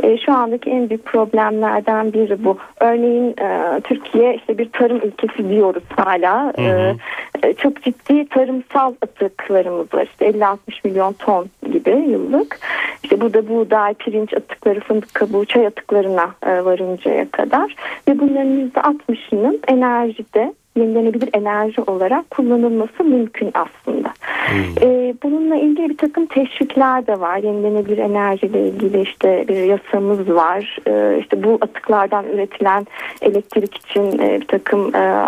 E, 0.03 0.17
şu 0.17 0.33
andaki 0.33 0.69
en 0.69 0.89
büyük 0.89 1.05
problemlerden 1.05 2.13
biri 2.13 2.43
bu. 2.43 2.57
Örneğin 2.79 3.35
e, 3.41 3.81
Türkiye 3.83 4.35
işte 4.35 4.57
bir 4.57 4.69
tarım 4.69 4.97
ülkesi 4.97 5.49
diyoruz 5.49 5.83
hala. 5.95 6.53
Hı 6.57 6.61
hı. 6.61 6.95
E, 7.43 7.53
çok 7.53 7.81
ciddi 7.81 8.29
tarımsal 8.29 8.93
atıklarımız 9.01 9.93
var. 9.93 10.03
İşte 10.03 10.29
50-60 10.29 10.57
milyon 10.83 11.13
ton 11.13 11.49
gibi 11.71 11.89
yıllık. 11.89 12.59
İşte 13.03 13.21
burada 13.21 13.49
buğday, 13.49 13.93
pirinç 13.93 14.33
atıkları, 14.33 14.79
fındık 14.79 15.13
kabuğu, 15.13 15.45
çay 15.45 15.67
atıklarına 15.67 16.29
e, 16.45 16.65
varıncaya 16.65 17.31
kadar 17.31 17.75
ve 18.07 18.19
bunların 18.19 18.69
%60'ının 18.69 19.59
enerjide 19.67 20.53
yenilenebilir 20.77 21.29
enerji 21.33 21.81
olarak 21.81 22.29
kullanılması 22.29 23.03
mümkün 23.03 23.51
aslında. 23.53 24.13
Hmm. 24.47 24.59
Ee, 24.81 25.13
bununla 25.23 25.55
ilgili 25.55 25.89
bir 25.89 25.97
takım 25.97 26.25
teşvikler 26.25 27.07
de 27.07 27.19
var. 27.19 27.37
Yenilenebilir 27.37 27.97
enerjiyle 27.97 28.67
ilgili 28.67 29.01
işte 29.01 29.45
bir 29.47 29.63
yasamız 29.63 30.29
var. 30.29 30.77
Ee, 30.87 31.17
işte 31.19 31.43
bu 31.43 31.57
atıklardan 31.61 32.25
üretilen 32.25 32.87
elektrik 33.21 33.77
için 33.77 34.19
e, 34.19 34.41
bir 34.41 34.47
takım 34.47 34.95
e, 34.95 35.25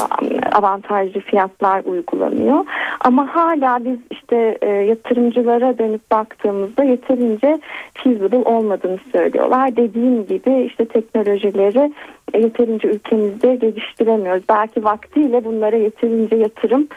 avantajlı 0.52 1.20
fiyatlar 1.20 1.82
uygulanıyor. 1.86 2.66
Ama 3.00 3.36
hala 3.36 3.86
biz 3.86 4.00
işte 4.12 4.58
e, 4.62 4.70
yatırımcılara 4.70 5.78
dönüp 5.78 6.12
baktığımızda 6.12 6.84
yeterince 6.84 7.60
feasible 7.94 8.38
olmadığını 8.38 9.00
söylüyorlar. 9.12 9.76
Dediğim 9.76 10.26
gibi 10.26 10.62
işte 10.62 10.86
teknolojileri 10.86 11.92
yeterince 12.38 12.88
ülkemizde 12.88 13.56
geliştiremiyoruz. 13.56 14.44
Belki 14.50 14.84
vaktiyle 14.84 15.46
bunlara 15.46 15.76
yeterince 15.76 16.36
yatırım 16.36 16.88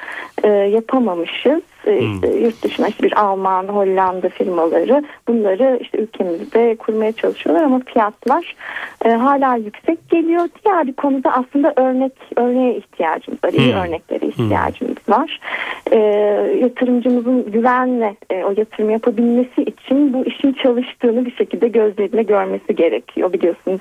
e, 0.43 0.49
yapamamışız. 0.49 1.63
E, 1.89 2.01
hmm. 2.01 2.15
işte 2.15 2.39
yurt 2.39 2.63
dışına 2.63 2.89
işte 2.89 3.03
bir 3.03 3.21
Alman, 3.21 3.65
Hollanda 3.69 4.29
firmaları 4.29 5.05
bunları 5.29 5.79
işte 5.81 5.99
ülkemizde 5.99 6.77
kurmaya 6.77 7.13
çalışıyorlar 7.13 7.65
ama 7.65 7.81
fiyatlar 7.87 8.57
e, 9.05 9.09
hala 9.09 9.57
yüksek 9.57 10.11
geliyor. 10.11 10.49
Diğer 10.65 10.87
bir 10.87 10.93
konuda 10.93 11.33
aslında 11.33 11.73
örnek 11.77 12.13
örneğe 12.37 12.77
ihtiyacımız 12.77 13.45
var. 13.45 13.53
İyi 13.53 13.73
hmm. 13.73 13.81
örneklere 13.81 14.27
ihtiyacımız 14.27 14.97
hmm. 15.07 15.15
var. 15.15 15.41
E, 15.91 15.99
yatırımcımızın 16.61 17.53
güvenle 17.53 18.17
e, 18.31 18.45
o 18.45 18.55
yatırım 18.57 18.91
yapabilmesi 18.91 19.63
için 19.63 20.13
bu 20.13 20.25
işin 20.25 20.53
çalıştığını 20.53 21.27
bir 21.27 21.35
şekilde 21.35 21.69
gözlerine 21.69 22.23
görmesi 22.23 22.75
gerekiyor. 22.77 23.33
Biliyorsunuz 23.33 23.81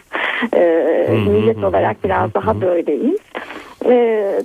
e, 0.53 1.05
hmm. 1.09 1.31
millet 1.31 1.63
olarak 1.63 2.03
biraz 2.03 2.33
daha 2.33 2.61
böyleyiz. 2.61 3.19
E, 3.88 3.96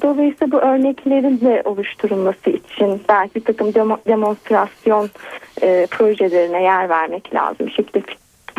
dolayısıyla 0.03 0.53
bu 0.53 0.57
örneklerin 0.57 1.41
de 1.41 1.63
oluşturulması 1.65 2.51
için 2.51 3.01
belki 3.09 3.35
bir 3.35 3.45
takım 3.45 3.75
demo, 3.75 3.97
demonstrasyon 4.07 5.11
e, 5.63 5.87
projelerine 5.91 6.63
yer 6.63 6.89
vermek 6.89 7.35
lazım. 7.35 7.71
Şekilde 7.71 8.03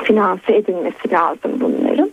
finanse 0.03 0.55
edilmesi 0.55 1.11
lazım 1.11 1.51
bunların. 1.59 2.11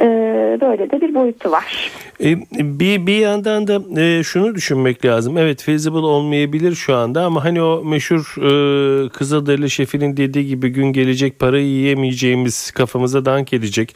Ee, 0.00 0.58
böyle 0.60 0.90
de 0.90 1.00
bir 1.00 1.14
boyutu 1.14 1.50
var. 1.50 1.90
E, 2.24 2.36
bir 2.78 3.06
bir 3.06 3.18
yandan 3.18 3.66
da 3.66 4.00
e, 4.00 4.22
şunu 4.22 4.54
düşünmek 4.54 5.04
lazım. 5.04 5.38
Evet 5.38 5.62
feasible 5.62 5.98
olmayabilir 5.98 6.74
şu 6.74 6.96
anda 6.96 7.24
ama 7.24 7.44
hani 7.44 7.62
o 7.62 7.84
meşhur 7.84 8.34
e, 8.38 9.08
Kızılderili 9.08 9.70
şefinin 9.70 10.16
dediği 10.16 10.46
gibi 10.46 10.68
gün 10.68 10.86
gelecek 10.86 11.38
parayı 11.38 11.66
yiyemeyeceğimiz 11.66 12.70
kafamıza 12.70 13.24
dank 13.24 13.52
edecek 13.52 13.94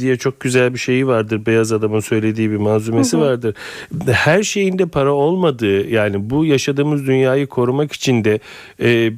diye 0.00 0.16
çok 0.16 0.40
güzel 0.40 0.74
bir 0.74 0.78
şeyi 0.78 1.06
vardır. 1.06 1.46
Beyaz 1.46 1.72
adamın 1.72 2.00
söylediği 2.00 2.50
bir 2.50 2.56
malzumesi 2.56 3.16
hı 3.16 3.20
hı. 3.20 3.24
vardır. 3.24 3.54
Her 4.12 4.42
şeyinde 4.42 4.86
para 4.86 5.12
olmadığı 5.12 5.88
yani 5.88 6.30
bu 6.30 6.44
yaşadığımız 6.44 7.06
dünyayı 7.06 7.46
korumak 7.46 7.92
için 7.92 8.24
de 8.24 8.40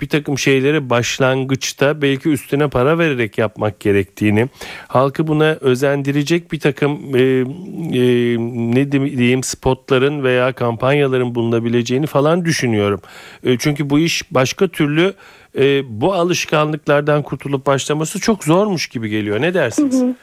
bir 0.00 0.08
takım 0.08 0.38
şeyleri 0.38 0.90
başlangıçta 0.90 2.02
belki 2.02 2.28
üstüne 2.28 2.68
para 2.68 2.98
vererek 2.98 3.38
yapmak 3.38 3.80
gerektiğini 3.80 4.48
halkı 4.88 5.26
buna 5.26 5.55
özendirecek 5.60 6.52
bir 6.52 6.60
takım 6.60 7.16
e, 7.16 7.20
e, 7.20 8.36
ne 8.74 8.92
diyeyim 8.92 9.42
spotların 9.42 10.24
veya 10.24 10.52
kampanyaların 10.52 11.34
bulunabileceğini 11.34 12.06
falan 12.06 12.44
düşünüyorum. 12.44 13.00
E, 13.44 13.58
çünkü 13.58 13.90
bu 13.90 13.98
iş 13.98 14.32
başka 14.32 14.68
türlü 14.68 15.14
e, 15.58 15.82
bu 16.00 16.14
alışkanlıklardan 16.14 17.22
kurtulup 17.22 17.66
başlaması 17.66 18.20
çok 18.20 18.44
zormuş 18.44 18.86
gibi 18.86 19.08
geliyor. 19.08 19.40
Ne 19.40 19.54
dersiniz? 19.54 20.00
Hı 20.00 20.06
hı. 20.06 20.14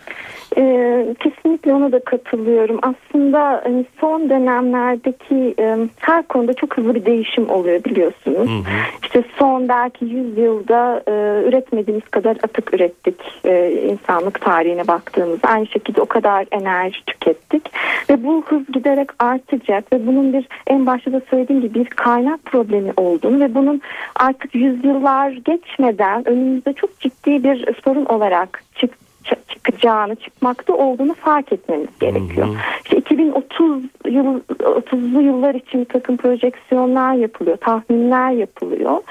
Ee, 0.58 1.16
kesinlikle 1.20 1.74
ona 1.74 1.92
da 1.92 2.00
katılıyorum. 2.00 2.80
Aslında 2.82 3.62
hani 3.64 3.86
son 4.00 4.30
dönemlerdeki 4.30 5.56
e, 5.60 5.78
her 6.00 6.24
konuda 6.24 6.54
çok 6.54 6.78
hızlı 6.78 6.96
bir 6.96 7.06
değişim 7.06 7.50
oluyor 7.50 7.84
biliyorsunuz. 7.84 8.50
Hı 8.50 8.70
hı. 8.70 8.74
İşte 9.04 9.24
son 9.40 9.70
belki 9.70 10.06
100 10.06 10.38
yılda 10.38 11.04
e, 11.08 11.12
üretmediğimiz 11.48 12.06
kadar 12.06 12.38
atık 12.44 12.74
ürettik 12.74 13.16
e, 13.46 13.72
insanlık 13.72 14.42
tarihine 14.42 14.88
baktığımız. 14.88 15.40
Aynı 15.44 15.68
şekilde 15.68 16.02
o 16.02 16.06
kadar 16.06 16.46
enerji 16.52 17.06
tükettik 17.06 17.72
ve 18.10 18.24
bu 18.24 18.44
hız 18.46 18.68
giderek 18.74 19.10
artacak 19.20 19.94
ve 19.94 20.08
bunun 20.08 20.34
bir 20.34 20.48
en 20.68 20.86
başta 20.86 21.12
da 21.14 21.22
söylediğim 21.30 21.62
gibi 21.62 21.80
bir 21.80 21.86
kaynak 21.86 22.46
problemi 22.46 22.92
olduğunu 22.98 23.40
ve 23.40 23.56
bunun 23.56 23.82
artık 24.16 24.56
yüzyıllar 24.56 25.32
geçmeden 25.32 26.28
önümüzde 26.28 26.74
çok 26.74 27.00
ciddi 27.00 27.44
bir 27.44 27.68
sorun 27.86 28.06
olarak 28.06 28.64
çıktı 28.76 29.03
çıkacağını, 29.24 30.16
çıkmakta 30.16 30.74
olduğunu 30.74 31.14
fark 31.14 31.54
etmemiz 31.54 32.00
gerekiyor. 32.00 32.48
Hı 32.48 32.52
hı. 32.52 32.58
İşte 32.84 32.98
2030 32.98 33.84
yıl 34.06 34.40
30'lu 34.60 35.22
yıllar 35.22 35.56
için 35.56 35.86
takım 35.86 36.18
projeksiyonlar 36.18 37.14
yapılıyor, 37.14 37.58
tahminler 37.58 38.32
yapılıyor 38.32 39.02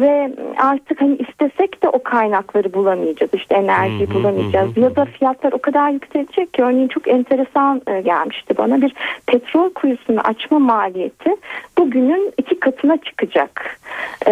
ve 0.00 0.32
artık 0.58 1.00
hani 1.00 1.16
istesek 1.16 1.82
de 1.82 1.88
o 1.88 2.02
kaynakları 2.02 2.74
bulamayacağız. 2.74 3.34
İşte 3.34 3.54
enerji 3.54 4.14
bulamayacağız 4.14 4.76
ya 4.76 4.96
da 4.96 5.04
fiyatlar 5.04 5.52
o 5.52 5.58
kadar 5.58 5.90
yükselecek 5.90 6.54
ki 6.54 6.62
örneğin 6.62 6.88
çok 6.88 7.08
enteresan 7.08 7.82
e, 7.86 8.00
gelmişti 8.00 8.56
bana 8.58 8.82
bir 8.82 8.94
petrol 9.26 9.70
kuyusunu 9.70 10.20
açma 10.20 10.58
maliyeti 10.58 11.30
bugünün 11.78 12.32
iki 12.38 12.60
katına 12.60 12.96
çıkacak. 12.96 13.78
E, 14.26 14.30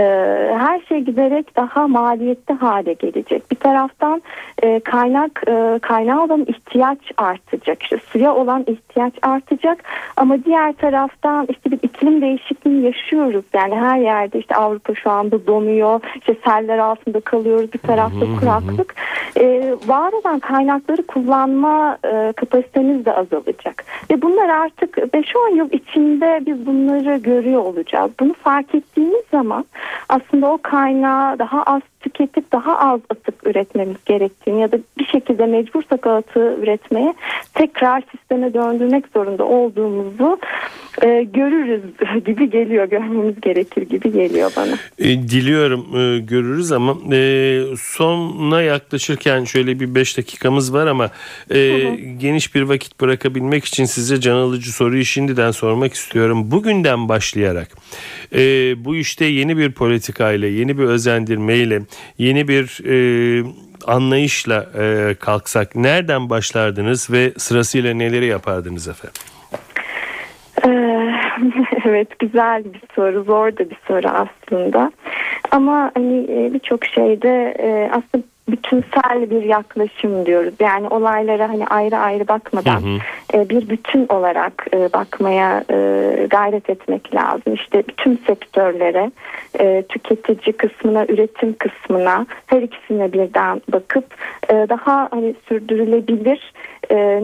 her 0.59 0.81
şey 0.89 1.01
giderek 1.01 1.57
daha 1.57 1.89
maliyetli 1.89 2.55
hale 2.55 2.93
gelecek. 2.93 3.51
Bir 3.51 3.57
taraftan 3.57 4.23
e, 4.63 4.81
kaynak 5.13 5.83
kaynağı 5.83 6.25
olan 6.25 6.45
ihtiyaç 6.49 6.99
artacak. 7.17 7.83
İşte 7.83 7.99
suya 8.13 8.35
olan 8.35 8.65
ihtiyaç 8.67 9.13
artacak 9.23 9.85
ama 10.17 10.45
diğer 10.45 10.73
taraftan 10.73 11.47
işte 11.51 11.71
bir 11.71 11.79
iklim 11.83 12.21
değişikliği 12.21 12.83
yaşıyoruz. 12.83 13.45
Yani 13.55 13.75
her 13.75 13.99
yerde 13.99 14.39
işte 14.39 14.55
Avrupa 14.55 14.95
şu 14.95 15.11
anda 15.11 15.47
donuyor. 15.47 16.01
İşte 16.17 16.37
seller 16.45 16.79
altında 16.79 17.21
kalıyoruz. 17.21 17.73
Bir 17.73 17.79
tarafta 17.79 18.27
kuraklık. 18.41 18.95
Ee, 19.41 19.75
var 19.87 20.13
olan 20.13 20.39
kaynakları 20.39 21.07
kullanma 21.07 21.99
e, 22.05 22.33
kapasitemiz 22.37 23.05
de 23.05 23.13
azalacak. 23.13 23.85
Ve 24.11 24.23
bunlar 24.23 24.49
artık 24.49 24.97
5-10 24.97 25.57
yıl 25.57 25.71
içinde 25.71 26.41
biz 26.47 26.67
bunları 26.67 27.17
görüyor 27.17 27.63
olacağız. 27.63 28.11
Bunu 28.21 28.35
fark 28.35 28.75
ettiğimiz 28.75 29.25
zaman 29.31 29.65
aslında 30.09 30.47
o 30.47 30.59
kaynağı 30.63 31.39
daha 31.39 31.63
az 31.63 31.83
tüketip 32.03 32.53
daha 32.53 32.79
az 32.79 33.01
atık 33.11 33.47
üretmemiz 33.47 33.97
gerektiğini 34.07 34.61
ya 34.61 34.73
da 34.73 34.79
bir 34.99 35.05
şekilde 35.05 35.47
mecbursak 35.47 36.07
atığı 36.07 36.57
üretmeye 36.63 37.15
tekrar 37.55 38.03
sisteme 38.11 38.55
döndürmek 38.55 39.05
zorunda 39.15 39.45
olduğumuzu 39.45 40.39
e, 41.03 41.23
görürüz 41.23 41.83
gibi 42.25 42.51
geliyor 42.51 42.89
görmemiz 42.89 43.41
gerekir 43.41 43.83
gibi 43.83 44.13
geliyor 44.13 44.53
bana. 44.57 44.75
E, 44.99 45.05
diliyorum 45.05 45.87
e, 45.97 46.19
görürüz 46.19 46.73
ama 46.73 46.97
e, 47.13 47.63
sonuna 47.79 48.63
yaklaşırken 48.63 49.45
şöyle 49.45 49.81
bir 49.81 49.95
5 49.95 50.19
dakikamız 50.19 50.75
var 50.75 50.87
ama 50.87 51.11
e, 51.51 51.79
geniş 52.19 52.55
bir 52.55 52.63
vakit 52.63 53.01
bırakabilmek 53.01 53.65
için 53.65 53.85
size 53.85 54.21
can 54.21 54.37
alıcı 54.37 54.73
soruyu 54.73 55.05
şimdiden 55.05 55.51
sormak 55.51 55.95
istiyorum. 55.95 56.51
Bugünden 56.51 57.09
başlayarak 57.09 57.69
e, 58.35 58.41
bu 58.85 58.97
işte 58.97 59.25
yeni 59.25 59.57
bir 59.57 59.73
politikayla 59.73 60.49
yeni 60.49 60.79
bir 60.79 60.85
özendirmeyle 60.85 61.83
yeni 62.19 62.49
bir 62.49 62.81
e, 62.85 63.45
anlayışla 63.87 64.67
e, 64.79 65.15
kalksak 65.15 65.77
nereden 65.77 66.31
başlardınız 66.31 67.11
ve 67.11 67.33
sırasıyla 67.37 67.95
neleri 67.95 68.27
yapardınız 68.27 68.89
efendim? 68.89 69.23
Ee, 70.65 70.69
evet 71.89 72.19
güzel 72.19 72.65
bir 72.65 72.83
soru 72.95 73.25
zor 73.25 73.57
da 73.57 73.71
bir 73.71 73.79
soru 73.89 74.09
aslında 74.09 74.93
ama 75.51 75.91
hani 75.95 76.19
e, 76.19 76.55
birçok 76.55 76.85
şeyde 76.85 77.55
e, 77.59 77.91
aslında 77.91 78.32
bütünsel 78.51 79.31
bir 79.31 79.43
yaklaşım 79.43 80.27
diyoruz. 80.27 80.55
Yani 80.61 80.89
olaylara 80.89 81.49
hani 81.49 81.67
ayrı 81.67 81.97
ayrı 81.97 82.29
bakmadan 82.29 82.81
hı 82.81 82.87
hı. 82.87 82.99
E, 83.39 83.49
bir 83.49 83.69
bütün 83.69 84.07
olarak 84.09 84.67
e, 84.75 84.93
bakmaya 84.93 85.65
e, 85.71 85.77
gayret 86.31 86.71
etmek 86.71 87.15
lazım. 87.15 87.55
İşte 87.55 87.83
bütün 87.89 88.21
sektörlere, 88.27 89.11
tüketici 89.89 90.53
kısmına, 90.53 91.07
üretim 91.09 91.55
kısmına 91.59 92.27
her 92.47 92.63
ikisine 92.63 93.13
birden 93.13 93.63
bakıp 93.73 94.05
daha 94.51 95.09
hani 95.11 95.35
sürdürülebilir 95.49 96.53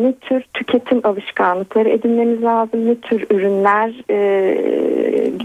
ne 0.02 0.12
tür 0.12 0.42
tüketim 0.54 1.00
alışkanlıkları 1.04 1.88
edinmemiz 1.88 2.42
lazım, 2.42 2.86
ne 2.86 2.94
tür 2.94 3.26
ürünler 3.30 3.88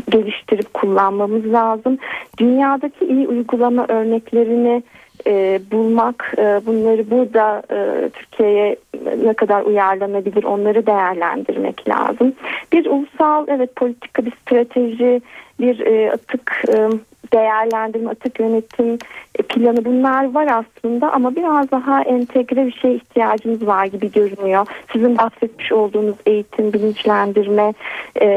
geliştirip 0.09 0.73
kullanmamız 0.73 1.53
lazım. 1.53 1.97
Dünyadaki 2.37 3.05
iyi 3.05 3.27
uygulama 3.27 3.85
örneklerini 3.87 4.83
e, 5.27 5.61
bulmak, 5.71 6.33
e, 6.37 6.61
bunları 6.65 7.11
burada 7.11 7.63
e, 7.71 8.09
Türkiye'ye 8.09 8.75
ne 9.23 9.33
kadar 9.33 9.61
uyarlanabilir 9.61 10.43
onları 10.43 10.85
değerlendirmek 10.85 11.89
lazım. 11.89 12.33
Bir 12.71 12.85
ulusal 12.85 13.45
evet 13.47 13.75
politika, 13.75 14.25
bir 14.25 14.31
strateji, 14.31 15.21
bir 15.59 15.79
e, 15.79 16.11
atık 16.11 16.63
e, 16.69 16.89
değerlendirme, 17.33 18.09
atık 18.09 18.39
yönetim 18.39 18.97
planı 19.33 19.85
bunlar 19.85 20.33
var 20.33 20.47
aslında 20.47 21.13
ama 21.13 21.35
biraz 21.35 21.71
daha 21.71 22.01
entegre 22.01 22.65
bir 22.65 22.71
şey 22.71 22.95
ihtiyacımız 22.95 23.67
var 23.67 23.85
gibi 23.85 24.11
görünüyor. 24.11 24.67
Sizin 24.93 25.17
bahsetmiş 25.17 25.71
olduğunuz 25.71 26.15
eğitim, 26.25 26.73
bilinçlendirme 26.73 27.73
e, 28.21 28.27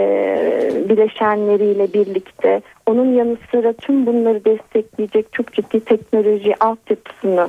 bileşenleriyle 0.89 1.93
birlikte. 1.93 2.61
Onun 2.87 3.15
yanı 3.15 3.37
sıra 3.51 3.73
tüm 3.73 4.07
bunları 4.07 4.45
destekleyecek 4.45 5.33
çok 5.33 5.53
ciddi 5.53 5.81
teknoloji 5.81 6.55
altyapısını 6.61 7.49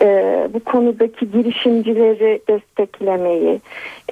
e, 0.00 0.06
bu 0.54 0.60
konudaki 0.60 1.30
girişimcileri 1.30 2.40
desteklemeyi 2.48 3.60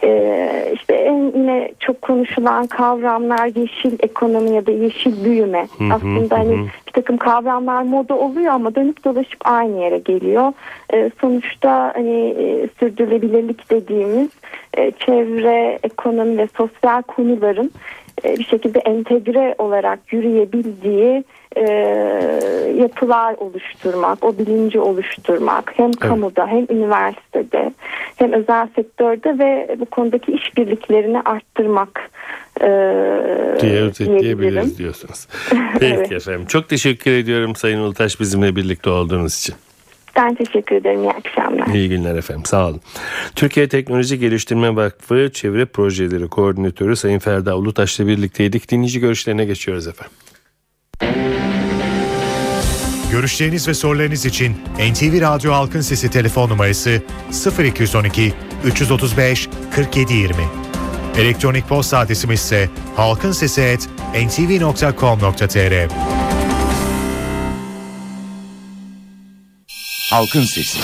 e, 0.05 0.73
işte 0.75 0.95
en 0.95 1.33
yine 1.39 1.73
çok 1.81 2.03
konuşulan 2.03 2.67
kavramlar 2.67 3.47
yeşil 3.47 3.93
ekonomi 4.01 4.51
ya 4.51 4.67
da 4.67 4.71
yeşil 4.71 5.25
büyüme. 5.25 5.67
Aslında 5.93 6.39
hani 6.39 6.57
bir 6.87 6.93
takım 6.93 7.17
kavramlar 7.17 7.83
moda 7.83 8.15
oluyor 8.15 8.53
ama 8.53 8.70
dönüp 8.75 9.05
dolaşıp 9.05 9.41
aynı 9.45 9.81
yere 9.81 9.99
geliyor. 9.99 10.53
E, 10.93 11.11
sonuçta 11.21 11.93
hani 11.95 12.35
e, 12.39 12.69
sürdürülebilirlik 12.79 13.71
dediğimiz 13.71 14.29
e, 14.77 14.91
çevre, 14.91 15.79
ekonomi 15.83 16.39
ve 16.39 16.49
sosyal 16.57 17.03
konuların 17.03 17.71
e, 18.25 18.37
bir 18.37 18.45
şekilde 18.45 18.79
entegre 18.79 19.55
olarak 19.59 20.13
yürüyebildiği 20.13 21.25
e, 21.57 21.63
yapılar 22.77 23.35
oluşturmak, 23.39 24.25
o 24.25 24.39
bilinci 24.39 24.81
oluşturmak 24.81 25.73
hem 25.77 25.93
kamuda 25.93 26.47
hem 26.47 26.67
üniversitede 26.71 27.73
hem 28.17 28.33
özel 28.33 28.69
sektörde 28.77 29.39
ve 29.39 29.77
bu 29.81 29.85
konudaki 29.85 30.33
işbirliklerini 30.33 31.21
arttırmak 31.21 32.11
diye 33.61 33.81
özetleyebiliriz 33.81 34.79
diyorsunuz. 34.79 35.27
Peki 35.81 35.95
Evet. 35.95 36.13
efendim. 36.13 36.47
Çok 36.47 36.69
teşekkür 36.69 37.11
ediyorum 37.11 37.57
Sayın 37.57 37.79
Ulutaş 37.79 38.21
bizimle 38.21 38.57
birlikte 38.57 38.91
olduğunuz 38.91 39.39
için. 39.39 39.55
Ben 40.17 40.35
teşekkür 40.35 40.77
ederim. 40.77 41.01
İyi 41.03 41.11
akşamlar. 41.11 41.75
İyi 41.75 41.89
günler 41.89 42.17
efendim 42.17 42.45
sağ 42.45 42.67
olun. 42.69 42.81
Türkiye 43.37 43.69
Teknoloji 43.69 44.19
Geliştirme 44.19 44.77
Vakfı 44.77 45.31
Çevre 45.33 45.65
Projeleri 45.67 46.29
Koordinatörü 46.29 46.97
Sayın 46.97 47.19
Ferda 47.19 47.57
Ulutaş'la 47.57 48.07
birlikteydik. 48.07 48.71
Dinleyici 48.71 49.01
görüşlerine 49.01 49.45
geçiyoruz 49.45 49.87
efendim. 49.87 50.13
Görüşleriniz 53.13 53.69
ve 53.69 53.75
sorularınız 53.75 54.27
için 54.27 54.53
NTV 54.93 55.21
Radyo 55.21 55.53
Halkın 55.53 55.81
Sesi 55.81 56.11
telefon 56.11 56.49
numarası 56.51 57.03
0212 57.65 58.33
335 58.65 59.49
4720. 59.77 60.37
Elektronik 61.19 61.69
posta 61.69 61.99
adresimiz 61.99 62.41
ise 62.41 62.69
halkinsesi@ntv.com.tr. 62.97 65.91
Halkın 70.11 70.45
Sesi. 70.45 70.79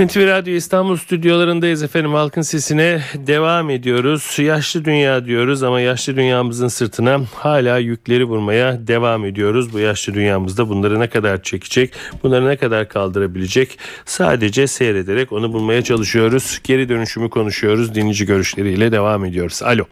NTV 0.00 0.26
Radyo 0.26 0.54
İstanbul 0.54 0.96
stüdyolarındayız 0.96 1.82
efendim. 1.82 2.12
Halkın 2.12 2.42
sesine 2.42 3.00
devam 3.14 3.70
ediyoruz. 3.70 4.38
Yaşlı 4.38 4.84
dünya 4.84 5.24
diyoruz 5.24 5.62
ama 5.62 5.80
yaşlı 5.80 6.16
dünyamızın 6.16 6.68
sırtına 6.68 7.20
hala 7.34 7.78
yükleri 7.78 8.24
vurmaya 8.24 8.86
devam 8.86 9.24
ediyoruz. 9.24 9.72
Bu 9.72 9.78
yaşlı 9.78 10.14
dünyamızda 10.14 10.68
bunları 10.68 11.00
ne 11.00 11.08
kadar 11.08 11.42
çekecek, 11.42 11.94
bunları 12.22 12.48
ne 12.48 12.56
kadar 12.56 12.88
kaldırabilecek 12.88 13.78
sadece 14.04 14.66
seyrederek 14.66 15.32
onu 15.32 15.52
bulmaya 15.52 15.82
çalışıyoruz. 15.82 16.60
Geri 16.64 16.88
dönüşümü 16.88 17.30
konuşuyoruz. 17.30 17.94
Dinleyici 17.94 18.26
görüşleriyle 18.26 18.92
devam 18.92 19.24
ediyoruz. 19.24 19.62
Alo. 19.62 19.84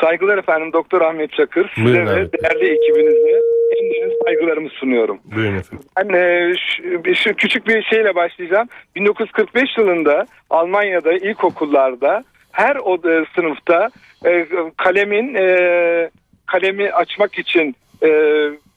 Saygılar 0.00 0.38
efendim 0.38 0.72
Doktor 0.72 1.00
Ahmet 1.00 1.32
Çakır. 1.32 1.72
Size 1.74 2.06
ve 2.06 2.32
değerli 2.32 2.66
ekibinize 2.66 3.40
en 3.70 3.90
derin 3.90 4.22
saygılarımı 4.24 4.68
sunuyorum. 4.68 5.18
Buyurun 5.24 5.56
efendim. 5.56 5.88
Ben 5.96 6.08
e, 6.08 6.52
şu, 6.56 7.14
şu 7.14 7.34
küçük 7.34 7.66
bir 7.66 7.82
şeyle 7.82 8.14
başlayacağım. 8.14 8.68
1945 8.94 9.78
yılında 9.78 10.26
Almanya'da 10.50 11.12
ilkokullarda 11.12 12.24
her 12.52 12.76
o 12.76 12.94
e, 12.94 13.24
sınıfta 13.34 13.90
e, 14.26 14.46
kalemin 14.76 15.34
e, 15.34 16.10
kalemi 16.46 16.92
açmak 16.92 17.38
için 17.38 17.76
e, 18.02 18.08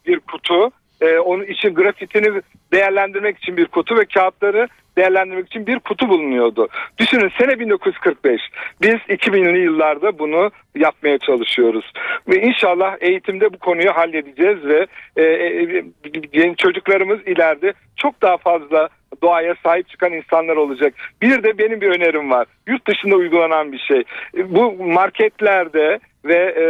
bir 0.06 0.20
kutu, 0.20 0.70
e, 1.00 1.18
onun 1.18 1.44
için 1.44 1.74
grafitini 1.74 2.40
değerlendirmek 2.72 3.38
için 3.38 3.56
bir 3.56 3.66
kutu 3.66 3.96
ve 3.96 4.04
kağıtları 4.04 4.68
değerlendirmek 4.96 5.46
için 5.46 5.66
bir 5.66 5.78
kutu 5.78 6.08
bulunuyordu. 6.08 6.68
Düşünün 6.98 7.32
sene 7.38 7.58
1945. 7.58 8.40
Biz 8.82 8.94
2000'li 8.94 9.58
yıllarda 9.58 10.18
bunu 10.18 10.50
yapmaya 10.74 11.18
çalışıyoruz. 11.18 11.92
Ve 12.28 12.42
inşallah 12.42 12.96
eğitimde 13.00 13.52
bu 13.52 13.58
konuyu 13.58 13.90
halledeceğiz 13.90 14.64
ve 14.64 14.86
e, 15.16 15.22
e, 15.22 15.84
genç 16.32 16.58
çocuklarımız 16.58 17.20
ileride 17.26 17.72
çok 17.96 18.22
daha 18.22 18.36
fazla 18.36 18.88
doğaya 19.22 19.54
sahip 19.62 19.88
çıkan 19.88 20.12
insanlar 20.12 20.56
olacak. 20.56 20.94
Bir 21.22 21.42
de 21.42 21.58
benim 21.58 21.80
bir 21.80 21.88
önerim 21.88 22.30
var. 22.30 22.46
Yurt 22.68 22.86
dışında 22.86 23.16
uygulanan 23.16 23.72
bir 23.72 23.78
şey. 23.78 24.02
E, 24.36 24.54
Bu 24.54 24.72
marketlerde 24.72 25.98
ve 26.24 26.54
e, 26.56 26.64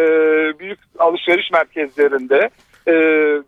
büyük 0.58 0.78
alışveriş 0.98 1.50
merkezlerinde 1.50 2.50
e, 2.88 2.92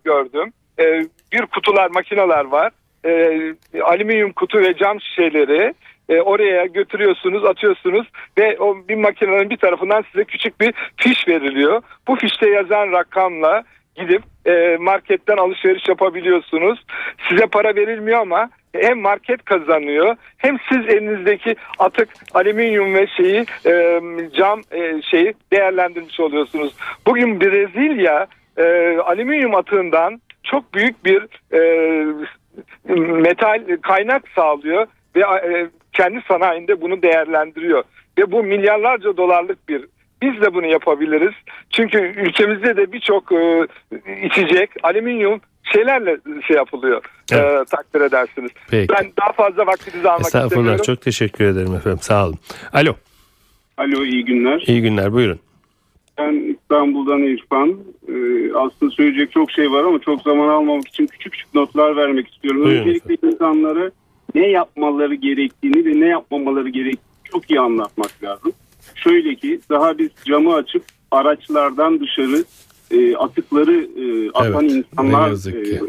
gördüm. 0.03 0.53
E, 0.79 1.05
bir 1.31 1.45
kutular, 1.45 1.89
makineler 1.89 2.45
var. 2.45 2.71
E, 3.05 3.39
alüminyum 3.81 4.31
kutu 4.31 4.59
ve 4.59 4.77
cam 4.77 5.01
şişeleri 5.01 5.73
e, 6.09 6.21
oraya 6.21 6.65
götürüyorsunuz, 6.65 7.45
atıyorsunuz 7.45 8.07
ve 8.37 8.57
o 8.59 8.87
bir 8.87 8.95
makinenin 8.95 9.49
bir 9.49 9.57
tarafından 9.57 10.05
size 10.11 10.23
küçük 10.23 10.61
bir 10.61 10.73
fiş 10.97 11.27
veriliyor. 11.27 11.81
Bu 12.07 12.15
fişte 12.15 12.49
yazan 12.49 12.91
rakamla 12.91 13.63
gidip 13.95 14.23
e, 14.45 14.77
marketten 14.79 15.37
alışveriş 15.37 15.87
yapabiliyorsunuz. 15.87 16.85
Size 17.29 17.45
para 17.45 17.75
verilmiyor 17.75 18.19
ama 18.19 18.49
hem 18.75 18.99
market 18.99 19.45
kazanıyor 19.45 20.15
hem 20.37 20.57
siz 20.69 20.89
elinizdeki 20.89 21.55
atık 21.79 22.09
alüminyum 22.33 22.93
ve 22.93 23.07
şeyi 23.07 23.45
e, 23.65 24.01
cam 24.37 24.61
e, 24.71 25.01
şeyi 25.01 25.33
değerlendirmiş 25.53 26.19
oluyorsunuz. 26.19 26.73
Bugün 27.07 27.41
Brezilya 27.41 28.27
e, 28.57 28.97
alüminyum 28.97 29.55
atığından 29.55 30.21
çok 30.43 30.73
büyük 30.73 31.05
bir 31.05 31.21
e, 31.53 31.59
metal 32.95 33.77
kaynak 33.81 34.23
sağlıyor 34.35 34.87
ve 35.15 35.19
e, 35.19 35.69
kendi 35.93 36.21
sanayinde 36.27 36.81
bunu 36.81 37.01
değerlendiriyor. 37.01 37.83
Ve 38.17 38.31
bu 38.31 38.43
milyarlarca 38.43 39.17
dolarlık 39.17 39.69
bir 39.69 39.85
biz 40.21 40.41
de 40.41 40.53
bunu 40.53 40.65
yapabiliriz. 40.65 41.33
Çünkü 41.69 41.97
ülkemizde 41.97 42.77
de 42.77 42.91
birçok 42.91 43.31
e, 43.31 43.67
içecek 44.25 44.69
alüminyum 44.83 45.41
şeylerle 45.63 46.17
şey 46.47 46.55
yapılıyor. 46.57 47.01
Evet. 47.31 47.61
E, 47.61 47.65
takdir 47.65 48.01
edersiniz. 48.01 48.51
Peki. 48.71 48.93
Ben 48.93 49.11
daha 49.21 49.31
fazla 49.31 49.65
vaktinizi 49.67 50.09
almak 50.09 50.21
Estağfurullah 50.25 50.49
istemiyorum. 50.49 50.83
çok 50.85 51.01
teşekkür 51.01 51.45
ederim 51.45 51.75
efendim 51.75 51.99
sağ 52.01 52.25
olun. 52.27 52.39
Alo 52.73 52.95
Alo 53.77 54.03
iyi 54.05 54.25
günler. 54.25 54.63
iyi 54.67 54.81
günler 54.81 55.13
buyurun. 55.13 55.39
Ben 56.17 56.33
İstanbul'dan 56.33 57.23
İrfan. 57.23 57.69
Ee, 58.07 58.53
aslında 58.53 58.91
söyleyecek 58.91 59.31
çok 59.31 59.51
şey 59.51 59.71
var 59.71 59.83
ama 59.83 59.99
çok 59.99 60.21
zaman 60.21 60.47
almamak 60.47 60.87
için 60.87 61.07
küçük 61.07 61.33
küçük 61.33 61.53
notlar 61.53 61.95
vermek 61.95 62.33
istiyorum. 62.33 62.63
Buyurun 62.63 62.79
Öncelikle 62.79 63.27
insanlara 63.27 63.91
ne 64.35 64.47
yapmaları 64.47 65.15
gerektiğini 65.15 65.85
ve 65.85 65.99
ne 65.99 66.07
yapmamaları 66.07 66.69
gerektiğini 66.69 67.13
çok 67.23 67.51
iyi 67.51 67.59
anlatmak 67.59 68.23
lazım. 68.23 68.51
Şöyle 68.95 69.35
ki 69.35 69.59
daha 69.69 69.97
biz 69.97 70.09
camı 70.25 70.53
açıp 70.53 70.83
araçlardan 71.11 71.99
dışarı 71.99 72.43
e, 72.91 73.15
atıkları 73.15 73.87
e, 73.97 74.29
atan 74.29 74.65
Evet, 74.65 74.71
insanlar 74.71 75.53
e, 75.55 75.75
e, 75.75 75.81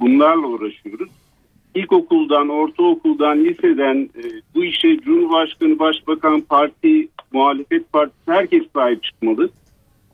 bunlarla 0.00 0.46
uğraşıyoruz. 0.46 1.08
İlkokuldan, 1.74 2.48
ortaokuldan, 2.48 3.44
liseden 3.44 3.96
e, 3.96 4.22
bu 4.54 4.64
işe 4.64 4.96
Cumhurbaşkanı, 4.96 5.78
Başbakan, 5.78 6.40
parti, 6.40 7.08
muhalefet 7.36 7.92
partisi 7.92 8.32
herkes 8.32 8.62
sahip 8.74 9.02
çıkmalı. 9.02 9.50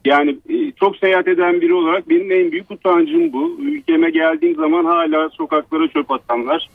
Yani 0.04 0.38
e, 0.48 0.72
çok 0.72 0.96
seyahat 0.96 1.28
eden 1.28 1.60
biri 1.60 1.74
olarak 1.74 2.08
benim 2.08 2.32
en 2.32 2.52
büyük 2.52 2.70
utancım 2.70 3.32
bu. 3.32 3.56
Ülkeme 3.60 4.10
geldiğim 4.10 4.54
zaman 4.54 4.84
hala 4.84 5.28
sokaklara 5.28 5.88
çöp 5.88 6.10
atanlar, 6.10 6.70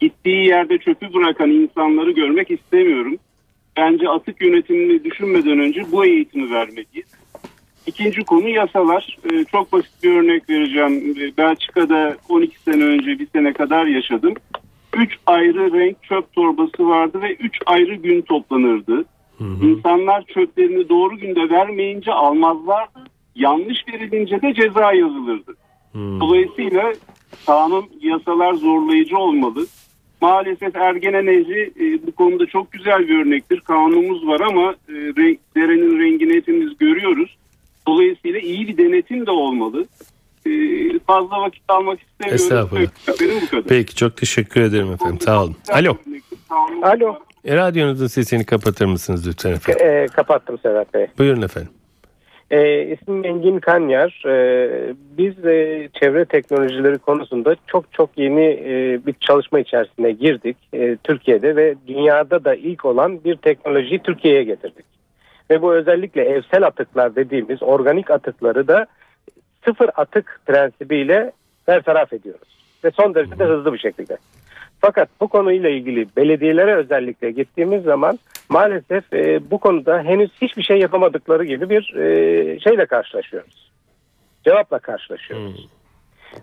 gittiği 0.00 0.46
yerde 0.46 0.78
çöpü 0.78 1.14
bırakan 1.14 1.50
insanları 1.50 2.10
görmek 2.10 2.50
istemiyorum. 2.50 3.16
Bence 3.76 4.08
atık 4.08 4.42
yönetimini 4.42 5.04
düşünmeden 5.04 5.58
önce 5.58 5.82
bu 5.92 6.04
eğitimi 6.04 6.50
vermeliyiz. 6.50 7.14
İkinci 7.86 8.24
konu 8.24 8.48
yasalar. 8.48 9.18
Ee, 9.24 9.44
çok 9.44 9.72
basit 9.72 10.02
bir 10.02 10.12
örnek 10.12 10.50
vereceğim. 10.50 11.16
Ee, 11.20 11.36
Belçika'da 11.36 12.16
12 12.28 12.58
sene 12.58 12.84
önce 12.84 13.18
bir 13.18 13.26
sene 13.26 13.52
kadar 13.52 13.86
yaşadım. 13.86 14.34
3 14.96 15.18
ayrı 15.26 15.72
renk 15.72 16.02
çöp 16.02 16.32
torbası 16.32 16.88
vardı 16.88 17.20
ve 17.22 17.34
3 17.34 17.58
ayrı 17.66 17.94
gün 17.94 18.22
toplanırdı. 18.22 19.04
İnsanlar 19.40 20.24
çöplerini 20.34 20.88
doğru 20.88 21.16
günde 21.16 21.50
vermeyince 21.50 22.12
almazlardı. 22.12 22.98
Yanlış 23.34 23.78
verilince 23.92 24.42
de 24.42 24.54
ceza 24.54 24.92
yazılırdı. 24.92 25.54
Dolayısıyla 25.94 26.92
kanun, 27.46 27.84
yasalar 28.00 28.54
zorlayıcı 28.54 29.18
olmalı. 29.18 29.66
Maalesef 30.20 30.76
Ergene 30.76 31.26
Nehri 31.26 31.72
e, 31.80 32.06
bu 32.06 32.12
konuda 32.12 32.46
çok 32.46 32.72
güzel 32.72 33.08
bir 33.08 33.18
örnektir. 33.18 33.60
Kanunumuz 33.60 34.26
var 34.26 34.40
ama 34.40 34.70
e, 34.88 34.92
renk, 34.92 35.38
derenin 35.56 35.98
rengini 36.00 36.34
hepimiz 36.34 36.78
görüyoruz. 36.78 37.36
Dolayısıyla 37.88 38.40
iyi 38.40 38.68
bir 38.68 38.76
denetim 38.78 39.26
de 39.26 39.30
olmalı. 39.30 39.86
e, 40.46 40.50
fazla 41.06 41.40
vakit 41.40 41.62
almak 41.68 41.98
istemiyorum. 42.00 42.44
Estağfurullah. 42.44 43.20
Benim 43.20 43.40
bu 43.42 43.46
kadar. 43.50 43.64
Peki 43.64 43.94
çok 43.94 44.16
teşekkür 44.16 44.60
ederim 44.60 44.92
efendim. 44.92 45.20
Sağ 45.20 45.44
olun. 45.44 45.56
Alo. 45.72 45.96
Alo. 46.82 47.16
E, 47.44 47.56
radyonuzun 47.56 48.06
sesini 48.06 48.44
kapatır 48.44 48.86
mısınız 48.86 49.28
lütfen 49.28 49.52
efendim? 49.52 49.86
E, 49.86 50.06
kapattım 50.06 50.58
Sedat 50.58 50.94
Bey. 50.94 51.06
Buyurun 51.18 51.42
efendim. 51.42 51.70
E, 52.50 52.82
ismim 52.82 53.24
Engin 53.24 53.58
Kanyar. 53.58 54.22
E, 54.26 54.94
biz 55.18 55.44
e, 55.44 55.88
çevre 56.00 56.24
teknolojileri 56.24 56.98
konusunda 56.98 57.56
çok 57.66 57.92
çok 57.92 58.10
yeni 58.16 58.44
e, 58.44 59.00
bir 59.06 59.14
çalışma 59.20 59.60
içerisine 59.60 60.12
girdik 60.12 60.56
e, 60.72 60.96
Türkiye'de 61.04 61.56
ve 61.56 61.74
dünyada 61.86 62.44
da 62.44 62.54
ilk 62.54 62.84
olan 62.84 63.24
bir 63.24 63.36
teknolojiyi 63.36 63.98
Türkiye'ye 63.98 64.44
getirdik. 64.44 64.84
Ve 65.50 65.62
bu 65.62 65.74
özellikle 65.74 66.22
evsel 66.22 66.66
atıklar 66.66 67.16
dediğimiz 67.16 67.62
organik 67.62 68.10
atıkları 68.10 68.68
da 68.68 68.86
sıfır 69.64 69.90
atık 69.96 70.40
prensibiyle 70.46 71.32
bertaraf 71.68 72.12
ediyoruz. 72.12 72.48
Ve 72.84 72.90
son 72.90 73.14
derece 73.14 73.38
de 73.38 73.44
hızlı 73.44 73.72
bir 73.72 73.78
şekilde. 73.78 74.16
Fakat 74.80 75.08
bu 75.20 75.28
konuyla 75.28 75.70
ilgili 75.70 76.06
belediyelere 76.16 76.74
özellikle 76.74 77.30
gittiğimiz 77.30 77.82
zaman 77.82 78.18
maalesef 78.48 79.12
e, 79.12 79.50
bu 79.50 79.58
konuda 79.58 80.02
henüz 80.02 80.30
hiçbir 80.42 80.62
şey 80.62 80.78
yapamadıkları 80.78 81.44
gibi 81.44 81.70
bir 81.70 81.94
e, 81.94 82.60
şeyle 82.60 82.86
karşılaşıyoruz. 82.86 83.70
Cevapla 84.44 84.78
karşılaşıyoruz. 84.78 85.68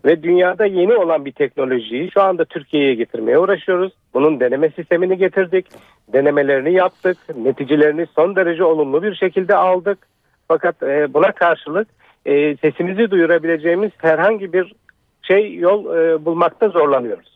Ve 0.05 0.23
dünyada 0.23 0.65
yeni 0.65 0.93
olan 0.93 1.25
bir 1.25 1.31
teknolojiyi 1.31 2.11
şu 2.11 2.21
anda 2.21 2.45
Türkiye'ye 2.45 2.93
getirmeye 2.93 3.39
uğraşıyoruz. 3.39 3.93
Bunun 4.13 4.39
deneme 4.39 4.69
sistemini 4.69 5.17
getirdik. 5.17 5.65
Denemelerini 6.13 6.73
yaptık. 6.73 7.17
Neticelerini 7.35 8.07
son 8.15 8.35
derece 8.35 8.63
olumlu 8.63 9.03
bir 9.03 9.15
şekilde 9.15 9.55
aldık. 9.55 9.97
Fakat 10.47 10.83
e, 10.83 11.13
buna 11.13 11.31
karşılık 11.31 11.87
e, 12.25 12.55
sesimizi 12.55 13.11
duyurabileceğimiz 13.11 13.91
herhangi 13.97 14.53
bir 14.53 14.73
şey 15.21 15.55
yol 15.55 15.97
e, 15.97 16.25
bulmakta 16.25 16.69
zorlanıyoruz. 16.69 17.34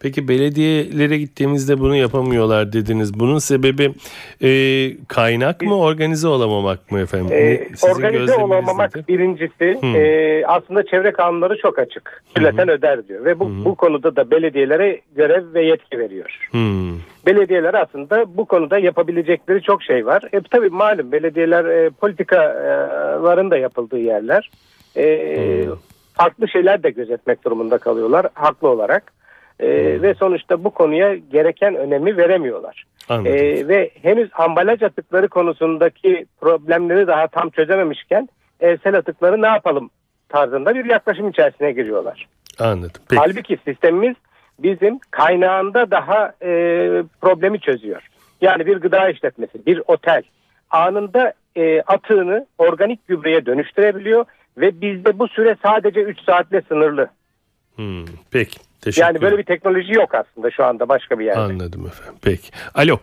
Peki 0.00 0.28
belediyelere 0.28 1.18
gittiğimizde 1.18 1.80
bunu 1.80 1.96
yapamıyorlar 1.96 2.72
dediniz. 2.72 3.20
Bunun 3.20 3.38
sebebi 3.38 3.92
e, 4.42 4.50
kaynak 5.08 5.62
mı 5.62 5.78
organize 5.78 6.28
olamamak 6.28 6.92
mı 6.92 7.00
efendim? 7.00 7.32
Ee, 7.32 7.68
Sizin 7.74 7.94
organize 7.94 8.36
olamamak 8.36 8.96
nedir? 8.96 9.08
birincisi. 9.08 9.78
Hı. 9.80 9.86
Ee, 9.86 10.46
aslında 10.46 10.86
çevre 10.86 11.12
kanunları 11.12 11.58
çok 11.62 11.78
açık. 11.78 12.24
Kirleten 12.34 12.68
öder 12.68 13.08
diyor. 13.08 13.24
Ve 13.24 13.40
bu, 13.40 13.50
bu 13.64 13.74
konuda 13.74 14.16
da 14.16 14.30
belediyelere 14.30 15.00
görev 15.16 15.54
ve 15.54 15.64
yetki 15.64 15.98
veriyor. 15.98 16.48
Hmm. 16.50 16.98
Belediyeler 17.26 17.74
aslında 17.74 18.36
bu 18.36 18.44
konuda 18.44 18.78
yapabilecekleri 18.78 19.62
çok 19.62 19.82
şey 19.82 20.06
var. 20.06 20.22
E, 20.32 20.40
tabii 20.50 20.68
malum 20.68 21.12
belediyeler 21.12 21.64
e, 21.64 21.90
politikaların 21.90 23.50
da 23.50 23.56
yapıldığı 23.56 23.98
yerler. 23.98 24.50
E, 24.96 25.66
Farklı 26.14 26.48
şeyler 26.48 26.82
de 26.82 26.90
gözetmek 26.90 27.44
durumunda 27.44 27.78
kalıyorlar 27.78 28.26
haklı 28.34 28.68
olarak. 28.68 29.12
E, 29.60 30.02
Ve 30.02 30.14
sonuçta 30.14 30.64
bu 30.64 30.70
konuya 30.70 31.14
gereken 31.14 31.74
önemi 31.74 32.16
veremiyorlar. 32.16 32.84
Ee, 33.10 33.68
ve 33.68 33.90
henüz 34.02 34.30
ambalaj 34.32 34.82
atıkları 34.82 35.28
konusundaki 35.28 36.26
problemleri 36.40 37.06
daha 37.06 37.26
tam 37.26 37.50
çözememişken 37.50 38.28
evsel 38.60 38.96
atıkları 38.96 39.42
ne 39.42 39.46
yapalım 39.46 39.90
tarzında 40.28 40.74
bir 40.74 40.84
yaklaşım 40.84 41.28
içerisine 41.28 41.72
giriyorlar. 41.72 42.28
Anladım. 42.58 43.02
Peki. 43.08 43.20
Halbuki 43.20 43.58
sistemimiz 43.64 44.16
bizim 44.58 44.98
kaynağında 45.10 45.90
daha 45.90 46.32
e, 46.42 46.48
problemi 47.20 47.60
çözüyor. 47.60 48.02
Yani 48.40 48.66
bir 48.66 48.76
gıda 48.76 49.08
işletmesi, 49.08 49.66
bir 49.66 49.82
otel 49.86 50.22
anında 50.70 51.32
e, 51.56 51.80
atığını 51.80 52.46
organik 52.58 53.08
gübreye 53.08 53.46
dönüştürebiliyor 53.46 54.24
ve 54.56 54.80
bizde 54.80 55.18
bu 55.18 55.28
süre 55.28 55.56
sadece 55.64 56.00
3 56.00 56.20
saatle 56.20 56.62
sınırlı. 56.68 57.10
Hmm. 57.76 58.04
Peki. 58.30 58.69
Teşekkür 58.80 59.06
Yani 59.06 59.20
böyle 59.20 59.38
bir 59.38 59.42
teknoloji 59.42 59.92
yok 59.92 60.14
aslında 60.14 60.50
şu 60.50 60.64
anda 60.64 60.88
başka 60.88 61.18
bir 61.18 61.24
yerde. 61.24 61.40
Anladım 61.40 61.86
efendim. 61.86 62.14
Peki. 62.22 62.50
Alo. 62.74 62.96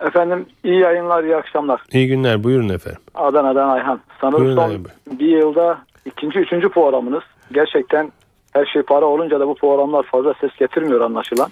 Efendim 0.00 0.46
iyi 0.64 0.80
yayınlar, 0.80 1.24
iyi 1.24 1.36
akşamlar. 1.36 1.80
İyi 1.92 2.08
günler. 2.08 2.44
Buyurun 2.44 2.68
efendim. 2.68 3.00
Adana'dan 3.14 3.68
Ayhan. 3.68 4.00
Sanırım 4.20 4.40
Buyurun 4.40 4.56
son 4.56 4.70
Bey. 4.70 5.18
bir 5.18 5.38
yılda 5.38 5.78
ikinci, 6.04 6.38
üçüncü 6.38 6.68
programınız. 6.68 7.22
Gerçekten 7.52 8.12
her 8.52 8.66
şey 8.66 8.82
para 8.82 9.04
olunca 9.04 9.40
da 9.40 9.48
bu 9.48 9.54
programlar 9.54 10.02
fazla 10.02 10.34
ses 10.40 10.50
getirmiyor 10.58 11.00
anlaşılan. 11.00 11.50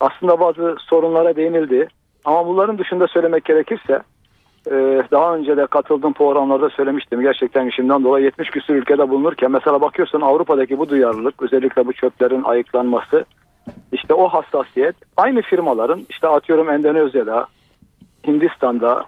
Aslında 0.00 0.40
bazı 0.40 0.76
sorunlara 0.80 1.36
değinildi. 1.36 1.88
Ama 2.24 2.46
bunların 2.46 2.78
dışında 2.78 3.06
söylemek 3.08 3.44
gerekirse 3.44 4.00
daha 5.10 5.34
önce 5.34 5.56
de 5.56 5.66
katıldığım 5.66 6.12
programlarda 6.12 6.70
söylemiştim. 6.70 7.20
Gerçekten 7.20 7.66
işimden 7.66 8.04
dolayı 8.04 8.24
70 8.24 8.50
küsur 8.50 8.74
ülkede 8.74 9.08
bulunurken 9.08 9.50
mesela 9.50 9.80
bakıyorsun 9.80 10.20
Avrupa'daki 10.20 10.78
bu 10.78 10.88
duyarlılık 10.88 11.42
özellikle 11.42 11.86
bu 11.86 11.92
çöplerin 11.92 12.42
ayıklanması 12.42 13.24
işte 13.92 14.14
o 14.14 14.28
hassasiyet 14.28 14.96
aynı 15.16 15.42
firmaların 15.42 16.00
işte 16.08 16.28
atıyorum 16.28 16.70
Endonezya'da 16.70 17.46
Hindistan'da 18.26 19.04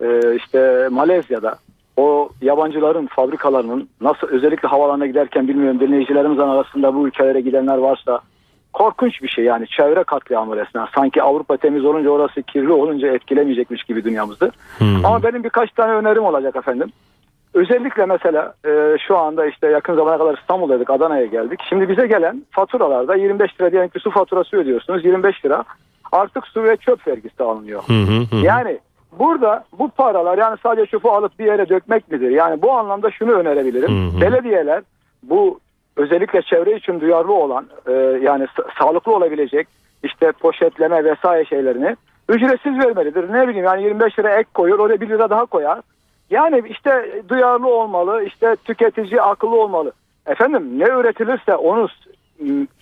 e, 0.00 0.36
işte 0.36 0.88
Malezya'da 0.90 1.56
o 1.96 2.28
yabancıların 2.42 3.06
fabrikalarının 3.06 3.88
nasıl 4.00 4.28
özellikle 4.28 4.68
havalarına 4.68 5.06
giderken 5.06 5.48
bilmiyorum 5.48 5.80
dinleyicilerimizin 5.80 6.42
arasında 6.42 6.94
bu 6.94 7.08
ülkelere 7.08 7.40
gidenler 7.40 7.78
varsa 7.78 8.20
korkunç 8.72 9.22
bir 9.22 9.28
şey 9.28 9.44
yani 9.44 9.68
çevre 9.68 10.04
katliamı 10.04 10.56
resmen. 10.56 10.86
Sanki 10.94 11.22
Avrupa 11.22 11.56
temiz 11.56 11.84
olunca 11.84 12.10
orası 12.10 12.42
kirli 12.42 12.72
olunca 12.72 13.08
etkilemeyecekmiş 13.08 13.84
gibi 13.84 14.04
dünyamızı. 14.04 14.52
Ama 15.04 15.22
benim 15.22 15.44
birkaç 15.44 15.72
tane 15.72 15.92
önerim 15.92 16.24
olacak 16.24 16.56
efendim. 16.56 16.92
Özellikle 17.54 18.06
mesela 18.06 18.54
e, 18.66 18.96
şu 19.06 19.18
anda 19.18 19.46
işte 19.46 19.66
yakın 19.66 19.94
zamana 19.94 20.18
kadar 20.18 20.38
İstanbul'daydık 20.38 20.90
Adana'ya 20.90 21.26
geldik. 21.26 21.60
Şimdi 21.68 21.88
bize 21.88 22.06
gelen 22.06 22.42
faturalarda 22.50 23.14
25 23.14 23.60
lira 23.60 23.72
diyelim 23.72 23.88
ki 23.88 24.00
su 24.00 24.10
faturası 24.10 24.56
ödüyorsunuz 24.56 25.04
25 25.04 25.44
lira. 25.44 25.64
Artık 26.12 26.46
su 26.46 26.64
ve 26.64 26.76
çöp 26.76 27.08
vergisi 27.08 27.42
alınıyor. 27.42 27.82
Hı 27.86 27.92
hı 27.92 28.36
hı. 28.36 28.36
Yani 28.36 28.78
burada 29.18 29.64
bu 29.78 29.88
paralar 29.88 30.38
yani 30.38 30.56
sadece 30.62 30.86
çöpü 30.86 31.08
alıp 31.08 31.38
bir 31.38 31.44
yere 31.44 31.68
dökmek 31.68 32.10
midir? 32.10 32.30
Yani 32.30 32.62
bu 32.62 32.72
anlamda 32.72 33.10
şunu 33.10 33.32
önerebilirim. 33.32 34.12
Hı 34.12 34.16
hı. 34.16 34.20
Belediyeler 34.20 34.82
bu 35.22 35.60
özellikle 35.96 36.42
çevre 36.42 36.76
için 36.76 37.00
duyarlı 37.00 37.32
olan 37.32 37.66
e, 37.86 37.92
yani 38.22 38.44
sa- 38.44 38.78
sağlıklı 38.78 39.14
olabilecek 39.16 39.68
işte 40.02 40.32
poşetleme 40.32 41.04
vesaire 41.04 41.44
şeylerini 41.44 41.96
ücretsiz 42.28 42.78
vermelidir. 42.78 43.32
Ne 43.32 43.48
bileyim 43.48 43.64
yani 43.64 43.82
25 43.82 44.18
lira 44.18 44.34
ek 44.34 44.48
koyuyor 44.54 44.78
oraya 44.78 45.00
1 45.00 45.08
lira 45.08 45.30
daha 45.30 45.44
koyar. 45.44 45.80
Yani 46.30 46.62
işte 46.68 47.22
duyarlı 47.28 47.68
olmalı 47.68 48.24
işte 48.24 48.56
tüketici 48.64 49.22
akıllı 49.22 49.60
olmalı. 49.60 49.92
Efendim 50.26 50.78
ne 50.78 50.84
üretilirse 50.84 51.56
onu 51.56 51.88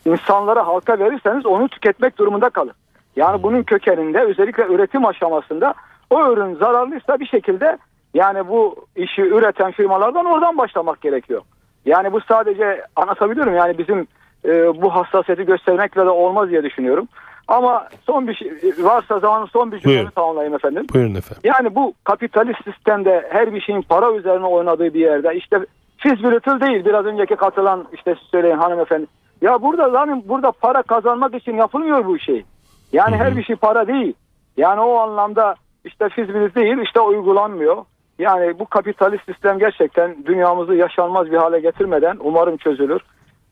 insanlara 0.05 0.67
halka 0.67 0.99
verirseniz 0.99 1.47
onu 1.47 1.69
tüketmek 1.69 2.19
durumunda 2.19 2.51
kalır. 2.51 2.75
Yani 3.17 3.43
bunun 3.43 3.63
kökeninde 3.63 4.21
özellikle 4.21 4.63
üretim 4.67 5.07
aşamasında 5.07 5.75
o 6.11 6.33
ürün 6.33 6.55
zararlıysa 6.55 7.21
bir 7.21 7.27
şekilde 7.27 7.79
yani 8.15 8.49
bu 8.49 8.75
işi 8.97 9.23
üreten 9.23 9.73
firmalardan 9.73 10.25
oradan 10.25 10.59
başlamak 10.59 11.01
gerekiyor. 11.01 11.43
Yani 11.87 12.13
bu 12.13 12.21
sadece 12.21 12.85
anlatabiliyorum 12.97 13.55
yani 13.55 13.79
bizim 13.79 14.07
e, 14.45 14.83
bu 14.83 14.95
hassasiyeti 14.95 15.45
göstermekle 15.45 16.05
de 16.05 16.11
olmaz 16.11 16.51
diye 16.51 16.63
düşünüyorum. 16.63 17.09
Ama 17.49 17.89
son 18.07 18.29
bir 18.29 18.35
şey 18.35 18.53
varsa 18.79 19.19
zamanın 19.19 19.47
son 19.47 19.73
bir 19.73 19.85
Buyurun. 19.85 20.11
tamamlayayım 20.11 20.55
efendim. 20.55 20.87
Buyurun 20.95 21.15
efendim. 21.15 21.43
Yani 21.45 21.75
bu 21.75 21.95
kapitalist 22.05 22.65
sistemde 22.65 23.29
her 23.31 23.55
bir 23.55 23.61
şeyin 23.61 23.83
para 23.83 24.13
üzerine 24.13 24.47
oynadığı 24.47 24.95
bir 24.95 25.01
yerde 25.01 25.37
işte 25.37 25.67
fizibility 25.97 26.51
değil 26.51 26.85
biraz 26.85 27.07
önceki 27.07 27.37
katılan 27.37 27.87
işte 27.93 28.15
söyleyin 28.31 28.57
hanımefendi. 28.57 29.07
Ya 29.43 29.63
burada 29.63 29.91
zaten 29.91 30.23
burada 30.29 30.53
para 30.53 30.83
kazanmak 30.83 31.35
için 31.35 31.57
yapılmıyor 31.57 32.05
bu 32.05 32.19
şey. 32.19 32.45
Yani 32.93 33.17
her 33.17 33.37
bir 33.37 33.45
şey 33.45 33.57
para 33.57 33.87
değil. 33.87 34.15
Yani 34.57 34.81
o 34.81 34.97
anlamda 34.99 35.55
işte 35.85 36.09
fizibility 36.09 36.61
değil 36.61 36.79
işte 36.79 37.01
uygulanmıyor. 37.01 37.85
Yani 38.21 38.59
bu 38.59 38.67
kapitalist 38.67 39.25
sistem 39.25 39.59
gerçekten 39.59 40.27
dünyamızı 40.27 40.75
yaşanmaz 40.75 41.31
bir 41.31 41.37
hale 41.37 41.61
getirmeden 41.61 42.17
umarım 42.21 42.57
çözülür. 42.57 43.01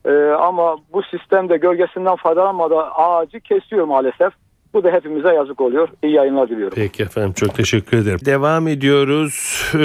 Ee, 0.05 0.11
ama 0.31 0.77
bu 0.93 1.03
sistemde 1.03 1.57
gölgesinden 1.57 2.17
faydalanmadan 2.17 2.89
ağacı 2.95 3.41
kesiyor 3.41 3.87
maalesef. 3.87 4.33
Bu 4.75 4.85
da 4.85 4.91
hepimize 4.91 5.29
yazık 5.29 5.61
oluyor. 5.61 5.89
İyi 6.03 6.13
yayınlar 6.13 6.49
diliyorum. 6.49 6.75
Peki 6.75 7.03
efendim 7.03 7.33
çok 7.33 7.55
teşekkür 7.55 7.97
ederim. 7.97 8.19
Devam 8.25 8.69
ediyoruz. 8.69 9.63
Ee, 9.75 9.79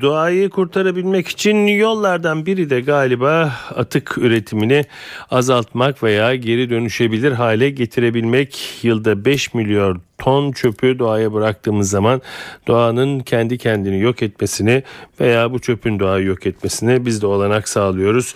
doğayı 0.00 0.50
kurtarabilmek 0.50 1.28
için 1.28 1.66
yollardan 1.66 2.46
biri 2.46 2.70
de 2.70 2.80
galiba 2.80 3.52
atık 3.76 4.18
üretimini 4.18 4.84
azaltmak 5.30 6.02
veya 6.02 6.34
geri 6.34 6.70
dönüşebilir 6.70 7.32
hale 7.32 7.70
getirebilmek. 7.70 8.78
Yılda 8.82 9.24
5 9.24 9.54
milyon 9.54 10.00
ton 10.18 10.52
çöpü 10.52 10.98
doğaya 10.98 11.32
bıraktığımız 11.32 11.90
zaman 11.90 12.20
doğanın 12.66 13.20
kendi 13.20 13.58
kendini 13.58 14.00
yok 14.00 14.22
etmesini 14.22 14.82
veya 15.20 15.52
bu 15.52 15.58
çöpün 15.58 15.98
doğayı 15.98 16.26
yok 16.26 16.46
etmesine 16.46 17.06
biz 17.06 17.22
de 17.22 17.26
olanak 17.26 17.68
sağlıyoruz. 17.68 18.34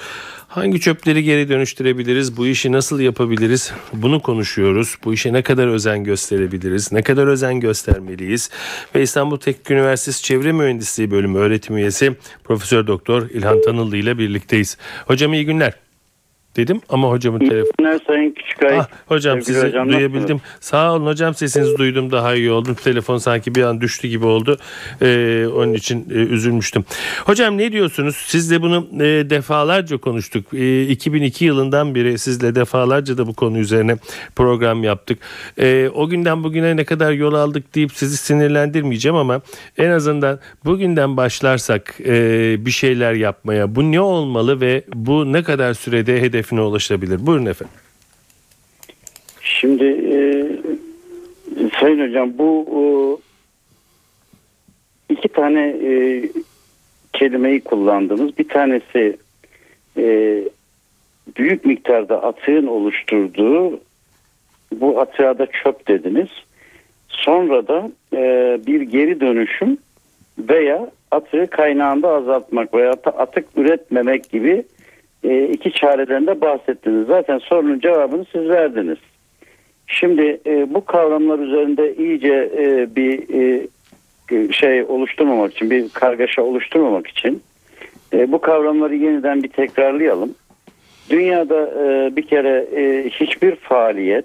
Hangi 0.57 0.81
çöpleri 0.81 1.23
geri 1.23 1.49
dönüştürebiliriz? 1.49 2.37
Bu 2.37 2.47
işi 2.47 2.73
nasıl 2.73 3.01
yapabiliriz? 3.01 3.73
Bunu 3.93 4.23
konuşuyoruz. 4.23 4.97
Bu 5.05 5.15
işe 5.15 5.33
ne 5.33 5.43
kadar 5.43 5.67
özen 5.67 6.05
gösterebiliriz? 6.05 6.93
Ne 6.93 7.03
kadar 7.03 7.27
özen 7.27 7.61
göstermeliyiz? 7.61 8.51
Ve 8.95 9.03
İstanbul 9.03 9.37
Teknik 9.37 9.71
Üniversitesi 9.71 10.23
Çevre 10.23 10.53
Mühendisliği 10.53 11.11
Bölümü 11.11 11.39
öğretim 11.39 11.77
üyesi 11.77 12.17
Profesör 12.45 12.87
Doktor 12.87 13.31
İlhan 13.31 13.63
Tanıllı 13.63 13.97
ile 13.97 14.19
birlikteyiz. 14.19 14.79
Hocam 15.07 15.35
iyi 15.35 15.45
günler 15.45 15.86
dedim 16.57 16.81
ama 16.89 17.11
hocamın 17.11 17.39
telefonu... 17.39 18.01
Sayın 18.07 18.31
Küçükay. 18.31 18.79
Ah, 18.79 18.87
hocam 19.07 19.43
Sevgili 19.43 19.55
sizi 19.55 19.67
hocam, 19.67 19.89
duyabildim. 19.89 20.21
nasılsınız? 20.21 20.41
Sağ 20.61 20.93
olun 20.95 21.07
hocam 21.07 21.35
sesinizi 21.35 21.79
duydum 21.79 22.11
daha 22.13 22.35
iyi 22.35 22.51
oldu. 22.51 22.75
Telefon 22.85 23.19
sanki 23.19 23.55
bir 23.55 23.63
an 23.63 23.81
düştü 23.81 24.09
gibi 24.09 24.27
oldu. 24.27 24.59
Ee, 25.03 25.47
onun 25.55 25.73
için 25.73 26.07
e, 26.11 26.15
üzülmüştüm. 26.15 26.85
Hocam 27.25 27.59
ne 27.59 27.73
diyorsunuz? 27.73 28.17
Sizle 28.17 28.63
bunu 28.63 28.87
e, 28.95 29.31
defalarca 29.31 29.97
konuştuk. 29.97 30.55
E, 30.55 30.83
2002 30.83 31.45
yılından 31.45 31.95
beri 31.95 32.19
sizle 32.19 32.55
defalarca 32.55 33.19
da 33.19 33.27
bu 33.27 33.35
konu 33.35 33.59
üzerine 33.59 33.97
program 34.37 34.85
yaptık. 34.85 35.19
E, 35.59 35.91
o 35.95 36.09
günden 36.09 36.45
bugüne 36.45 36.77
ne 36.77 36.85
kadar 36.85 37.13
yol 37.13 37.35
aldık 37.35 37.75
deyip 37.75 37.93
sizi 37.93 38.17
sinirlendirmeyeceğim 38.17 39.17
ama 39.17 39.41
en 39.79 39.91
azından 39.91 40.39
bugünden 40.65 41.17
başlarsak 41.17 41.95
e, 42.07 42.57
bir 42.67 42.71
şeyler 42.71 43.13
yapmaya 43.13 43.75
bu 43.75 43.93
ne 43.93 44.01
olmalı 44.01 44.61
ve 44.61 44.85
bu 44.95 45.33
ne 45.33 45.43
kadar 45.43 45.75
sürede 45.75 46.21
hedefine 46.47 46.61
ulaşabilir? 46.61 47.27
Buyurun 47.27 47.47
efendim. 47.47 47.75
Şimdi 49.41 49.85
e, 49.85 50.19
Sayın 51.81 52.09
Hocam 52.09 52.39
bu 52.39 52.67
e, 52.71 52.83
iki 55.13 55.29
tane 55.29 55.69
e, 55.69 56.23
kelimeyi 57.13 57.61
kullandınız. 57.61 58.39
Bir 58.39 58.49
tanesi 58.49 59.17
e, 59.97 60.05
büyük 61.37 61.65
miktarda 61.65 62.23
atığın 62.23 62.67
oluşturduğu 62.67 63.81
bu 64.73 65.01
atığa 65.01 65.39
da 65.39 65.47
çöp 65.47 65.89
dediniz. 65.89 66.29
Sonra 67.09 67.69
da 67.69 67.91
e, 68.13 68.21
bir 68.67 68.81
geri 68.81 69.21
dönüşüm 69.21 69.79
veya 70.39 70.91
atığı 71.11 71.47
kaynağında 71.47 72.09
azaltmak 72.09 72.75
veya 72.75 72.93
atık 72.93 73.47
üretmemek 73.57 74.31
gibi 74.31 74.65
e, 75.25 75.49
iki 75.49 75.73
çareden 75.73 76.27
de 76.27 76.41
bahsettiniz. 76.41 77.07
Zaten 77.07 77.39
sorunun 77.39 77.81
cevabını 77.81 78.25
siz 78.33 78.49
verdiniz. 78.49 78.99
Şimdi 79.87 80.41
e, 80.47 80.75
bu 80.75 80.85
kavramlar 80.85 81.39
üzerinde 81.39 81.97
iyice 81.97 82.51
e, 82.59 82.97
bir 82.97 83.35
e, 83.35 83.67
şey 84.53 84.83
oluşturmamak 84.83 85.53
için, 85.53 85.71
bir 85.71 85.89
kargaşa 85.89 86.43
oluşturmamak 86.43 87.07
için 87.07 87.43
bu 88.29 88.41
kavramları 88.41 88.95
yeniden 88.95 89.43
bir 89.43 89.49
tekrarlayalım. 89.49 90.35
Dünyada 91.11 91.71
bir 92.17 92.23
kere 92.23 92.67
hiçbir 93.11 93.57
faaliyet, 93.57 94.25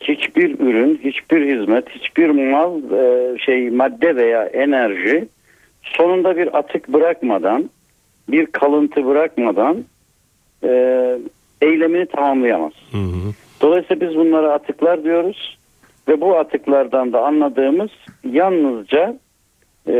hiçbir 0.00 0.60
ürün, 0.60 1.00
hiçbir 1.04 1.56
hizmet, 1.56 1.88
hiçbir 1.88 2.30
mal, 2.30 2.80
şey 3.38 3.70
madde 3.70 4.16
veya 4.16 4.44
enerji 4.44 5.28
sonunda 5.82 6.36
bir 6.36 6.58
atık 6.58 6.88
bırakmadan, 6.88 7.70
bir 8.28 8.46
kalıntı 8.46 9.06
bırakmadan 9.06 9.84
e, 10.64 11.18
eylemini 11.60 12.06
tamamlayamaz. 12.06 12.72
Hı 12.92 12.98
hı. 12.98 13.32
Dolayısıyla 13.60 14.08
biz 14.08 14.16
bunlara 14.16 14.52
atıklar 14.52 15.04
diyoruz 15.04 15.58
ve 16.08 16.20
bu 16.20 16.36
atıklardan 16.36 17.12
da 17.12 17.24
anladığımız 17.24 17.90
yalnızca 18.24 19.16
e, 19.88 19.96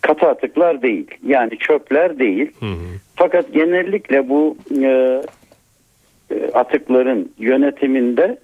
katı 0.00 0.26
atıklar 0.26 0.82
değil. 0.82 1.06
Yani 1.26 1.58
çöpler 1.58 2.18
değil. 2.18 2.52
Hı 2.60 2.66
hı. 2.66 2.96
Fakat 3.16 3.52
genellikle 3.52 4.28
bu 4.28 4.56
e, 4.82 5.22
e, 6.30 6.50
atıkların 6.54 7.32
yönetiminde 7.38 8.38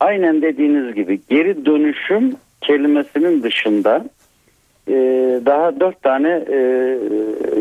aynen 0.00 0.42
dediğiniz 0.42 0.94
gibi 0.94 1.20
geri 1.28 1.66
dönüşüm 1.66 2.36
kelimesinin 2.60 3.42
dışında 3.42 4.04
e, 4.88 4.94
daha 5.46 5.80
dört 5.80 6.02
tane 6.02 6.44
e, 6.48 6.58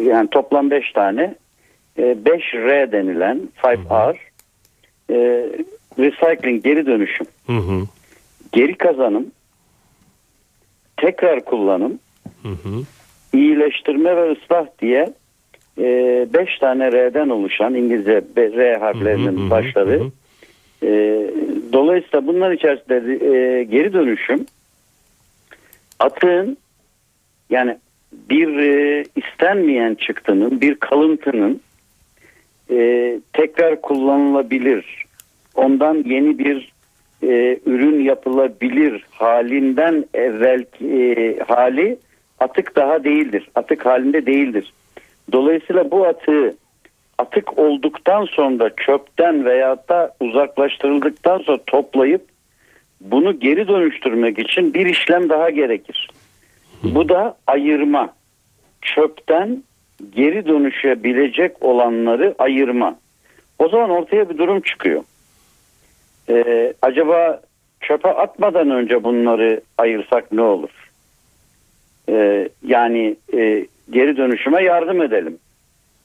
yani 0.09 0.27
toplam 0.27 0.71
beş 0.71 0.91
tane 0.91 1.35
5R 1.97 2.91
denilen 2.91 3.49
5R 3.63 4.15
e, 5.09 5.15
recycling 5.99 6.63
geri 6.63 6.85
dönüşüm, 6.85 7.27
Hı 7.47 7.53
hı. 7.57 7.83
geri 8.51 8.75
kazanım, 8.77 9.31
tekrar 10.97 11.45
kullanım, 11.45 11.99
Hı 12.43 12.49
hı. 12.49 12.81
iyileştirme 13.33 14.17
ve 14.17 14.31
ıslah 14.31 14.65
diye 14.81 15.13
5 15.77 16.59
tane 16.59 16.91
R'den 16.91 17.29
oluşan 17.29 17.75
İngilizce 17.75 18.21
R 18.37 18.75
harflerinin 18.77 19.37
Hı 19.37 19.41
hı 19.41 19.45
hı 19.45 19.49
başları. 19.49 19.99
hı. 19.99 20.11
E, 20.85 20.89
dolayısıyla 21.73 22.27
bunlar 22.27 22.51
içerisinde 22.51 22.95
e, 23.25 23.63
geri 23.63 23.93
dönüşüm 23.93 24.45
atığın 25.99 26.57
yani 27.49 27.77
bir 28.29 28.57
e, 28.57 29.05
istenmeyen 29.15 29.95
çıktının, 29.95 30.61
bir 30.61 30.75
kalıntının 30.75 31.61
e, 32.71 33.19
tekrar 33.33 33.81
kullanılabilir, 33.81 35.05
ondan 35.55 36.03
yeni 36.05 36.39
bir 36.39 36.73
e, 37.23 37.59
ürün 37.65 38.03
yapılabilir 38.03 39.05
halinden 39.11 40.05
evvel 40.13 40.65
e, 40.81 41.39
hali 41.47 41.97
atık 42.39 42.75
daha 42.75 43.03
değildir. 43.03 43.49
Atık 43.55 43.85
halinde 43.85 44.25
değildir. 44.25 44.73
Dolayısıyla 45.31 45.91
bu 45.91 46.05
atığı 46.05 46.55
atık 47.17 47.59
olduktan 47.59 48.25
sonra 48.25 48.69
çöpten 48.85 49.45
veya 49.45 49.77
da 49.89 50.15
uzaklaştırıldıktan 50.19 51.37
sonra 51.37 51.59
toplayıp 51.67 52.21
bunu 53.01 53.39
geri 53.39 53.67
dönüştürmek 53.67 54.39
için 54.39 54.73
bir 54.73 54.85
işlem 54.85 55.29
daha 55.29 55.49
gerekir. 55.49 56.09
Bu 56.83 57.09
da 57.09 57.37
ayırma. 57.47 58.13
Çöpten 58.81 59.63
geri 60.15 60.47
dönüşebilecek 60.47 61.63
olanları 61.63 62.35
ayırma. 62.39 62.95
O 63.59 63.69
zaman 63.69 63.89
ortaya 63.89 64.29
bir 64.29 64.37
durum 64.37 64.61
çıkıyor. 64.61 65.03
Ee, 66.29 66.73
acaba 66.81 67.41
çöpe 67.81 68.09
atmadan 68.09 68.69
önce 68.69 69.03
bunları 69.03 69.61
ayırsak 69.77 70.31
ne 70.31 70.41
olur? 70.41 70.91
Ee, 72.09 72.49
yani 72.67 73.15
e, 73.33 73.65
geri 73.89 74.17
dönüşüme 74.17 74.63
yardım 74.63 75.01
edelim. 75.01 75.37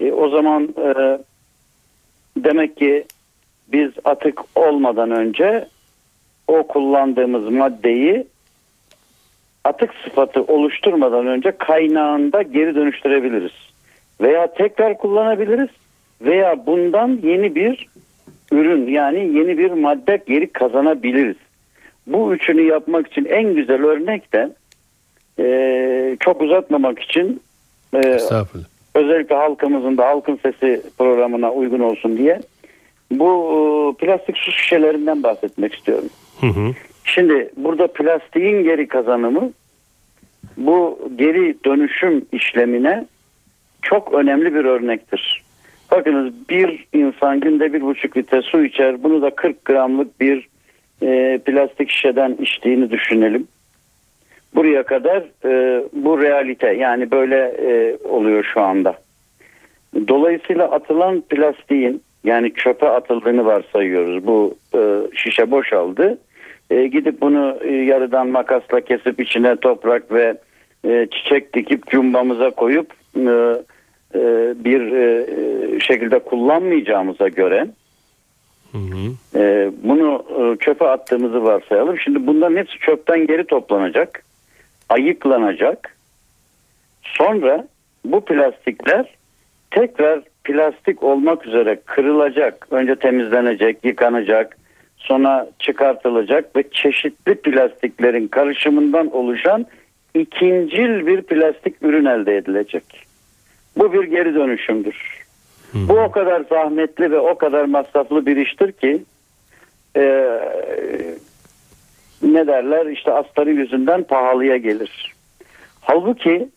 E, 0.01 0.13
o 0.13 0.29
zaman 0.29 0.65
e, 0.65 1.19
demek 2.37 2.77
ki 2.77 3.05
biz 3.73 3.91
atık 4.05 4.41
olmadan 4.55 5.11
önce 5.11 5.69
o 6.49 6.67
kullandığımız 6.67 7.49
maddeyi 7.49 8.27
atık 9.65 9.95
sıfatı 10.05 10.43
oluşturmadan 10.43 11.27
önce 11.27 11.51
kaynağında 11.51 12.43
geri 12.43 12.75
dönüştürebiliriz. 12.75 13.53
Veya 14.21 14.55
tekrar 14.55 14.99
kullanabiliriz 14.99 15.69
veya 16.21 16.67
bundan 16.67 17.21
yeni 17.23 17.55
bir 17.55 17.87
ürün 18.53 18.87
yani 18.87 19.19
yeni 19.19 19.59
bir 19.59 19.71
madde 19.71 20.23
geri 20.27 20.53
kazanabiliriz. 20.53 21.37
Bu 22.07 22.35
üçünü 22.35 22.63
yapmak 22.63 23.07
için 23.07 23.25
en 23.25 23.55
güzel 23.55 23.83
örnek 23.83 24.33
de 24.33 24.51
e, 25.39 26.17
çok 26.21 26.43
uzatmamak 26.43 26.99
için 26.99 27.41
e, 27.95 28.19
özellikle 28.95 29.35
halkımızın 29.35 29.97
da 29.97 30.07
halkın 30.07 30.39
sesi 30.43 30.83
programına 30.99 31.53
uygun 31.53 31.81
olsun 31.81 32.19
diye 32.19 32.41
bu 33.11 33.31
e, 34.01 34.05
plastik 34.05 34.37
su 34.37 34.53
şişelerinden 34.53 35.23
bahsetmek 35.23 35.75
istiyorum. 35.75 36.09
Hı 36.41 36.47
hı. 36.47 36.75
Şimdi 37.05 37.51
burada 37.57 37.87
plastiğin 37.87 38.63
geri 38.65 38.89
kazanımı 38.89 39.51
bu 40.57 40.99
geri 41.17 41.55
dönüşüm 41.65 42.27
işlemine 42.33 43.07
çok 43.83 44.15
önemli 44.15 44.55
bir 44.55 44.65
örnektir. 44.65 45.43
Bakınız 45.91 46.33
bir 46.49 46.87
insan 46.93 47.41
günde 47.41 47.73
bir 47.73 47.81
buçuk 47.81 48.17
litre 48.17 48.43
su 48.43 48.65
içer. 48.65 49.03
Bunu 49.03 49.23
da 49.23 49.31
40 49.31 49.65
gramlık 49.65 50.21
bir 50.21 50.49
e, 51.03 51.39
plastik 51.39 51.91
şişeden 51.91 52.37
içtiğini 52.41 52.91
düşünelim. 52.91 53.49
Buraya 54.55 54.83
kadar 54.83 55.25
e, 55.45 55.83
bu 55.93 56.23
realite 56.23 56.73
yani 56.73 57.11
böyle 57.11 57.37
e, 57.37 57.97
oluyor 58.09 58.45
şu 58.55 58.61
anda. 58.61 58.95
Dolayısıyla 60.09 60.71
atılan 60.71 61.21
plastiğin 61.21 62.03
yani 62.25 62.55
çöpe 62.55 62.89
atıldığını 62.89 63.45
varsayıyoruz. 63.45 64.27
Bu 64.27 64.55
e, 64.75 64.81
şişe 65.17 65.51
boşaldı. 65.51 66.19
E, 66.71 66.87
gidip 66.87 67.21
bunu 67.21 67.59
e, 67.65 67.73
yarıdan 67.73 68.29
makasla 68.29 68.81
kesip 68.81 69.21
içine 69.21 69.57
toprak 69.57 70.13
ve 70.13 70.37
e, 70.85 71.07
çiçek 71.11 71.55
dikip 71.55 71.87
cumbamıza 71.87 72.51
koyup 72.51 73.00
bir 74.65 74.93
e, 74.93 75.81
şekilde 75.81 76.19
kullanmayacağımıza 76.19 77.29
göre 77.29 77.67
Hı 78.73 78.79
hı. 78.79 79.39
e, 79.39 79.71
bunu 79.83 80.25
e, 80.39 80.57
çöpe 80.65 80.89
attığımızı 80.89 81.43
varsayalım. 81.43 81.99
Şimdi 81.99 82.27
bunların 82.27 82.57
hepsi 82.57 82.79
çöpten 82.79 83.27
geri 83.27 83.45
toplanacak, 83.45 84.23
ayıklanacak. 84.89 85.97
Sonra 87.03 87.67
bu 88.05 88.25
plastikler 88.25 89.15
tekrar 89.71 90.21
plastik 90.45 91.03
olmak 91.03 91.47
üzere 91.47 91.81
kırılacak, 91.85 92.67
önce 92.71 92.97
temizlenecek, 92.97 93.85
yıkanacak, 93.85 94.57
sonra 94.97 95.49
çıkartılacak 95.59 96.57
ve 96.57 96.65
çeşitli 96.73 97.35
plastiklerin 97.35 98.29
karışımından 98.29 99.15
oluşan 99.15 99.67
ikincil 100.15 101.07
bir 101.07 101.23
plastik 101.23 101.83
ürün 101.83 102.05
elde 102.05 102.37
edilecek. 102.37 102.85
Bu 103.77 103.93
bir 103.93 104.05
geri 104.05 104.35
dönüşümdür. 104.35 105.21
Bu 105.75 105.93
o 105.93 106.11
kadar 106.11 106.41
zahmetli 106.41 107.11
ve 107.11 107.19
o 107.19 107.39
kadar 107.39 107.65
masraflı 107.65 108.27
bir 108.27 108.37
iştir 108.37 108.73
ki 108.73 109.03
e, 109.97 110.03
ne 112.23 112.47
derler 112.47 112.87
işte 112.87 113.13
astarı 113.13 113.51
yüzünden 113.51 114.03
pahalıya 114.03 114.57
gelir. 114.57 115.15
Halbuki 115.81 116.49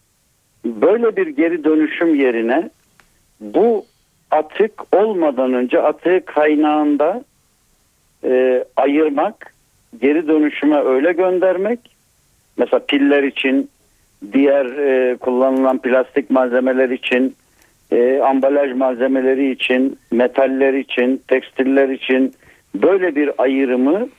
böyle 0.66 1.16
bir 1.16 1.28
geri 1.28 1.64
dönüşüm 1.64 2.16
yerine 2.16 2.70
bu 3.40 3.86
atık 4.32 4.96
olmadan 4.96 5.54
önce 5.54 5.82
atığı 5.82 6.26
kaynağında 6.26 7.24
e, 8.24 8.64
ayırmak, 8.76 9.54
geri 10.02 10.28
dönüşüme 10.28 10.80
öyle 10.84 11.12
göndermek, 11.12 11.80
mesela 12.58 12.86
piller 12.86 13.24
için, 13.24 13.70
diğer 14.34 14.66
e, 14.66 15.18
kullanılan 15.18 15.78
plastik 15.78 16.30
malzemeler 16.30 16.90
için, 16.90 17.36
e, 17.92 18.20
ambalaj 18.20 18.74
malzemeleri 18.74 19.52
için, 19.52 20.00
metaller 20.12 20.74
için, 20.74 21.22
tekstiller 21.28 21.90
için 21.90 22.34
böyle 22.76 23.16
bir 23.16 23.32
ayrımı 23.38 24.10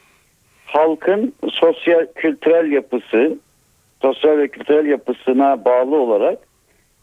halkın 0.66 1.34
sosyal 1.50 2.06
kültürel 2.14 2.72
yapısı, 2.72 3.38
sosyal 4.02 4.38
ve 4.38 4.48
kültürel 4.48 4.86
yapısına 4.86 5.64
bağlı 5.64 5.96
olarak 5.96 6.38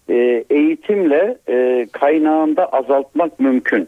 e, 0.10 0.44
eğitimle 0.50 1.38
e, 1.50 1.88
kaynağında 1.92 2.66
azaltmak 2.66 3.40
mümkün. 3.40 3.88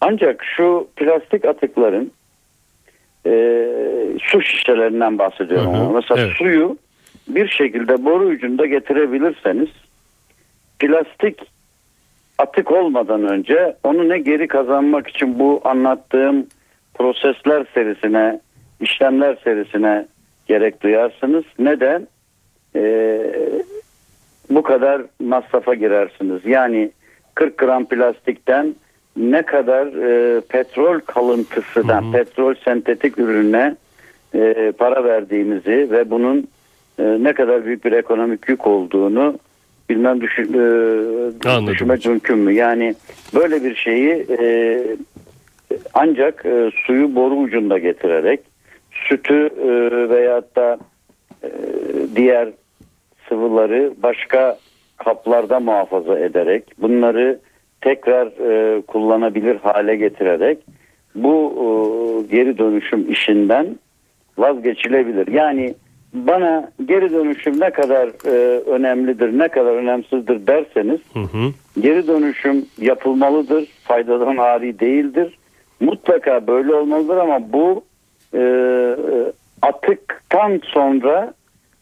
Ancak 0.00 0.44
şu 0.56 0.88
plastik 0.96 1.44
atıkların 1.44 2.12
e, 3.26 3.66
su 4.22 4.42
şişelerinden 4.42 5.18
bahsediyorum. 5.18 5.74
Hı 5.74 5.78
hı, 5.78 5.92
Mesela 5.94 6.20
evet. 6.20 6.36
suyu 6.36 6.76
bir 7.28 7.48
şekilde 7.48 8.04
boru 8.04 8.24
ucunda 8.24 8.66
getirebilirseniz 8.66 9.68
plastik 10.78 11.40
atık 12.38 12.70
olmadan 12.72 13.28
önce 13.28 13.76
onu 13.84 14.08
ne 14.08 14.18
geri 14.18 14.48
kazanmak 14.48 15.08
için 15.08 15.38
bu 15.38 15.60
anlattığım 15.64 16.46
prosesler 16.94 17.66
serisine, 17.74 18.40
işlemler 18.80 19.36
serisine 19.44 20.06
gerek 20.46 20.82
duyarsınız. 20.82 21.44
Neden? 21.58 22.08
Ee, 22.76 23.20
bu 24.50 24.62
kadar 24.62 25.02
masrafa 25.20 25.74
girersiniz. 25.74 26.40
Yani 26.46 26.90
40 27.34 27.58
gram 27.58 27.84
plastikten 27.84 28.74
ne 29.16 29.42
kadar 29.42 29.86
e, 29.86 30.40
petrol 30.40 31.00
kalıntısından, 31.00 32.12
petrol 32.12 32.54
sentetik 32.64 33.18
ürüne 33.18 33.76
e, 34.34 34.72
para 34.78 35.04
verdiğimizi 35.04 35.88
ve 35.90 36.10
bunun 36.10 36.48
e, 36.98 37.02
ne 37.02 37.32
kadar 37.32 37.64
büyük 37.64 37.84
bir 37.84 37.92
ekonomik 37.92 38.48
yük 38.48 38.66
olduğunu 38.66 39.38
bilmem 39.90 40.20
düşün, 40.20 40.52
e, 40.52 40.58
Anladım 41.48 41.66
düşünmek 41.66 42.06
mümkün 42.06 42.38
mü? 42.38 42.52
Yani 42.52 42.94
böyle 43.34 43.64
bir 43.64 43.74
şeyi 43.74 44.26
e, 44.40 44.80
ancak 45.94 46.46
e, 46.46 46.70
suyu 46.86 47.14
boru 47.14 47.34
ucunda 47.34 47.78
getirerek 47.78 48.40
sütü 48.90 49.50
e, 49.62 49.68
veyahut 50.10 50.56
da 50.56 50.78
e, 51.42 51.48
diğer 52.16 52.48
sıvıları 53.28 53.92
başka 54.02 54.58
kaplarda 54.96 55.60
muhafaza 55.60 56.18
ederek 56.18 56.64
bunları 56.78 57.38
tekrar 57.84 58.26
e, 58.26 58.82
kullanabilir 58.82 59.56
hale 59.56 59.96
getirerek 59.96 60.58
bu 61.14 61.52
e, 61.56 61.66
geri 62.36 62.58
dönüşüm 62.58 63.12
işinden 63.12 63.66
vazgeçilebilir. 64.38 65.26
Yani 65.26 65.74
bana 66.12 66.70
geri 66.86 67.12
dönüşüm 67.12 67.60
ne 67.60 67.70
kadar 67.70 68.08
e, 68.26 68.60
önemlidir, 68.60 69.38
ne 69.38 69.48
kadar 69.48 69.72
önemsizdir 69.72 70.46
derseniz 70.46 71.00
Hı 71.12 71.20
hı. 71.20 71.52
geri 71.80 72.06
dönüşüm 72.06 72.66
yapılmalıdır, 72.78 73.68
faydadan 73.84 74.36
ari 74.36 74.80
değildir. 74.80 75.38
Mutlaka 75.80 76.46
böyle 76.46 76.74
olmalıdır 76.74 77.16
ama 77.16 77.52
bu 77.52 77.84
e, 78.34 78.42
atıktan 79.62 80.60
sonra 80.64 81.34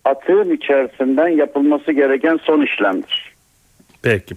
atığın 0.04 0.50
içerisinden 0.50 1.28
yapılması 1.28 1.92
gereken 1.92 2.38
son 2.42 2.62
işlemdir. 2.62 3.32
Peki. 4.02 4.34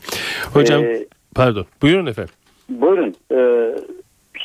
Hocam 0.53 0.83
Ee, 0.83 1.05
pardon. 1.35 1.65
Buyurun 1.81 2.05
efendim. 2.05 2.33
Buyurun. 2.69 3.15
E, 3.31 3.37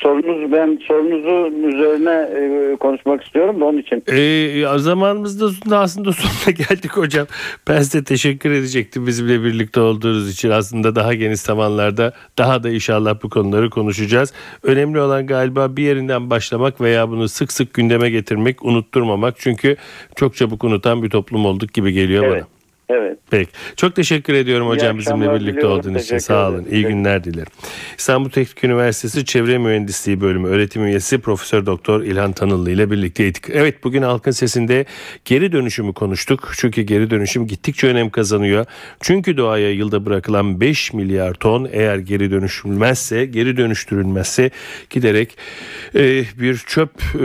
sorunuz 0.03 0.53
ben 0.53 0.79
sorunuzun 0.89 1.63
üzerine 1.63 2.11
e, 2.13 2.77
konuşmak 2.77 3.25
istiyorum 3.25 3.61
da 3.61 3.65
onun 3.65 3.79
için. 3.79 4.05
Ee, 4.09 4.79
zamanımızda 4.79 5.79
aslında 5.79 6.13
sonuna 6.13 6.57
geldik 6.69 6.97
hocam. 6.97 7.27
Ben 7.69 7.79
size 7.83 8.05
teşekkür 8.05 8.51
edecektim 8.51 9.07
bizimle 9.07 9.45
birlikte 9.45 9.81
olduğunuz 9.81 10.31
için. 10.31 10.51
Aslında 10.51 10.95
daha 10.95 11.15
geniş 11.15 11.41
zamanlarda 11.41 12.13
daha 12.39 12.63
da 12.63 12.71
inşallah 12.71 13.23
bu 13.23 13.31
konuları 13.31 13.71
konuşacağız. 13.71 14.33
Önemli 14.63 15.01
olan 15.01 15.27
galiba 15.27 15.77
bir 15.77 15.83
yerinden 15.83 16.31
başlamak 16.31 16.81
veya 16.81 17.11
bunu 17.11 17.29
sık 17.29 17.53
sık 17.53 17.75
gündeme 17.75 18.11
getirmek, 18.11 18.65
unutturmamak. 18.65 19.35
Çünkü 19.39 19.77
çok 20.17 20.37
çabuk 20.37 20.65
unutan 20.65 21.03
bir 21.03 21.11
toplum 21.11 21.47
olduk 21.47 21.73
gibi 21.73 21.93
geliyor 21.93 22.25
Evet. 22.25 22.35
bana. 22.35 22.60
Evet. 22.91 23.19
Peki. 23.31 23.51
Çok 23.77 23.97
teşekkür 23.97 24.35
ediyorum 24.35 24.67
İyi 24.67 24.71
hocam 24.71 24.99
bizimle 24.99 25.35
birlikte 25.35 25.67
olduğunuz 25.67 26.03
için. 26.03 26.19
Sağ 26.19 26.49
olun. 26.49 26.63
ederim. 26.63 26.75
İyi 26.75 26.85
günler 26.85 27.25
dilerim. 27.25 27.53
İstanbul 27.99 28.31
Teknik 28.31 28.65
Üniversitesi 28.65 29.25
Çevre 29.25 29.59
Mühendisliği 29.59 30.21
Bölümü 30.21 30.49
öğretim 30.49 30.87
üyesi 30.87 31.19
Profesör 31.19 31.67
Doktor 31.67 32.03
İlhan 32.03 32.33
Tanıllı 32.33 32.71
ile 32.71 32.91
birlikteydik. 32.91 33.51
Evet 33.51 33.85
bugün 33.85 34.03
halkın 34.03 34.31
sesinde 34.31 34.85
geri 35.25 35.53
dönüşümü 35.53 35.93
konuştuk. 35.93 36.53
Çünkü 36.57 36.83
geri 36.83 37.11
dönüşüm 37.11 37.47
gittikçe 37.47 37.87
önem 37.87 38.11
kazanıyor. 38.11 38.67
Çünkü 39.01 39.37
doğaya 39.37 39.71
yılda 39.71 40.07
bırakılan 40.07 40.61
5 40.61 40.93
milyar 40.93 41.35
ton 41.35 41.69
eğer 41.73 41.99
geri 41.99 42.31
dönüşülmezse, 42.31 43.27
geri 43.27 43.57
dönüştürülmezse 43.57 44.51
giderek 44.91 45.37
e, 45.95 46.25
bir 46.41 46.57
çöp 46.57 46.91
e, 47.15 47.19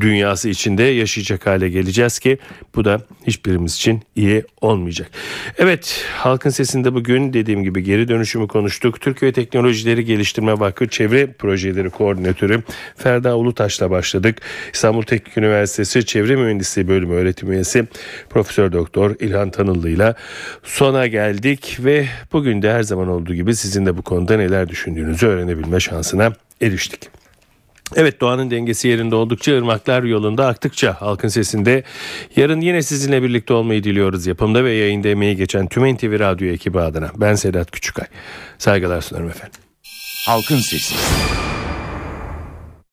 dünyası 0.00 0.48
içinde 0.48 0.82
yaşayacak 0.82 1.46
hale 1.46 1.68
geleceğiz 1.68 2.18
ki 2.18 2.38
bu 2.74 2.84
da 2.84 3.02
hiçbirimiz 3.26 3.74
için 3.74 4.02
iyi 4.16 4.23
olmayacak. 4.60 5.10
Evet 5.58 6.04
halkın 6.16 6.50
sesinde 6.50 6.94
bugün 6.94 7.32
dediğim 7.32 7.64
gibi 7.64 7.82
geri 7.82 8.08
dönüşümü 8.08 8.48
konuştuk. 8.48 9.00
Türkiye 9.00 9.32
Teknolojileri 9.32 10.04
Geliştirme 10.04 10.52
Vakfı 10.52 10.88
Çevre 10.88 11.26
Projeleri 11.26 11.90
Koordinatörü 11.90 12.62
Ferda 12.96 13.36
Ulutaş'la 13.36 13.90
başladık. 13.90 14.42
İstanbul 14.72 15.02
Teknik 15.02 15.38
Üniversitesi 15.38 16.06
Çevre 16.06 16.36
Mühendisliği 16.36 16.88
Bölümü 16.88 17.14
öğretim 17.14 17.52
üyesi 17.52 17.84
Profesör 18.30 18.72
Doktor 18.72 19.14
İlhan 19.20 19.50
Tanıllı 19.50 19.90
ile 19.90 20.14
sona 20.62 21.06
geldik 21.06 21.78
ve 21.80 22.06
bugün 22.32 22.62
de 22.62 22.72
her 22.72 22.82
zaman 22.82 23.08
olduğu 23.08 23.34
gibi 23.34 23.56
sizin 23.56 23.86
de 23.86 23.96
bu 23.96 24.02
konuda 24.02 24.36
neler 24.36 24.68
düşündüğünüzü 24.68 25.26
öğrenebilme 25.26 25.80
şansına 25.80 26.32
eriştik. 26.62 27.23
Evet 27.96 28.20
doğanın 28.20 28.50
dengesi 28.50 28.88
yerinde 28.88 29.14
oldukça 29.14 29.56
ırmaklar 29.56 30.02
yolunda 30.02 30.46
aktıkça 30.46 31.00
halkın 31.00 31.28
sesinde 31.28 31.82
yarın 32.36 32.60
yine 32.60 32.82
sizinle 32.82 33.22
birlikte 33.22 33.54
olmayı 33.54 33.84
diliyoruz. 33.84 34.26
Yapımda 34.26 34.64
ve 34.64 34.72
yayında 34.72 35.08
emeği 35.08 35.36
geçen 35.36 35.66
tüm 35.66 35.94
NTV 35.94 36.18
Radyo 36.20 36.48
ekibi 36.48 36.80
adına 36.80 37.10
ben 37.16 37.34
Sedat 37.34 37.70
Küçükay. 37.70 38.06
Saygılar 38.58 39.00
sunarım 39.00 39.28
efendim. 39.28 39.60
Halkın 40.26 40.58
Sesi. 40.58 40.94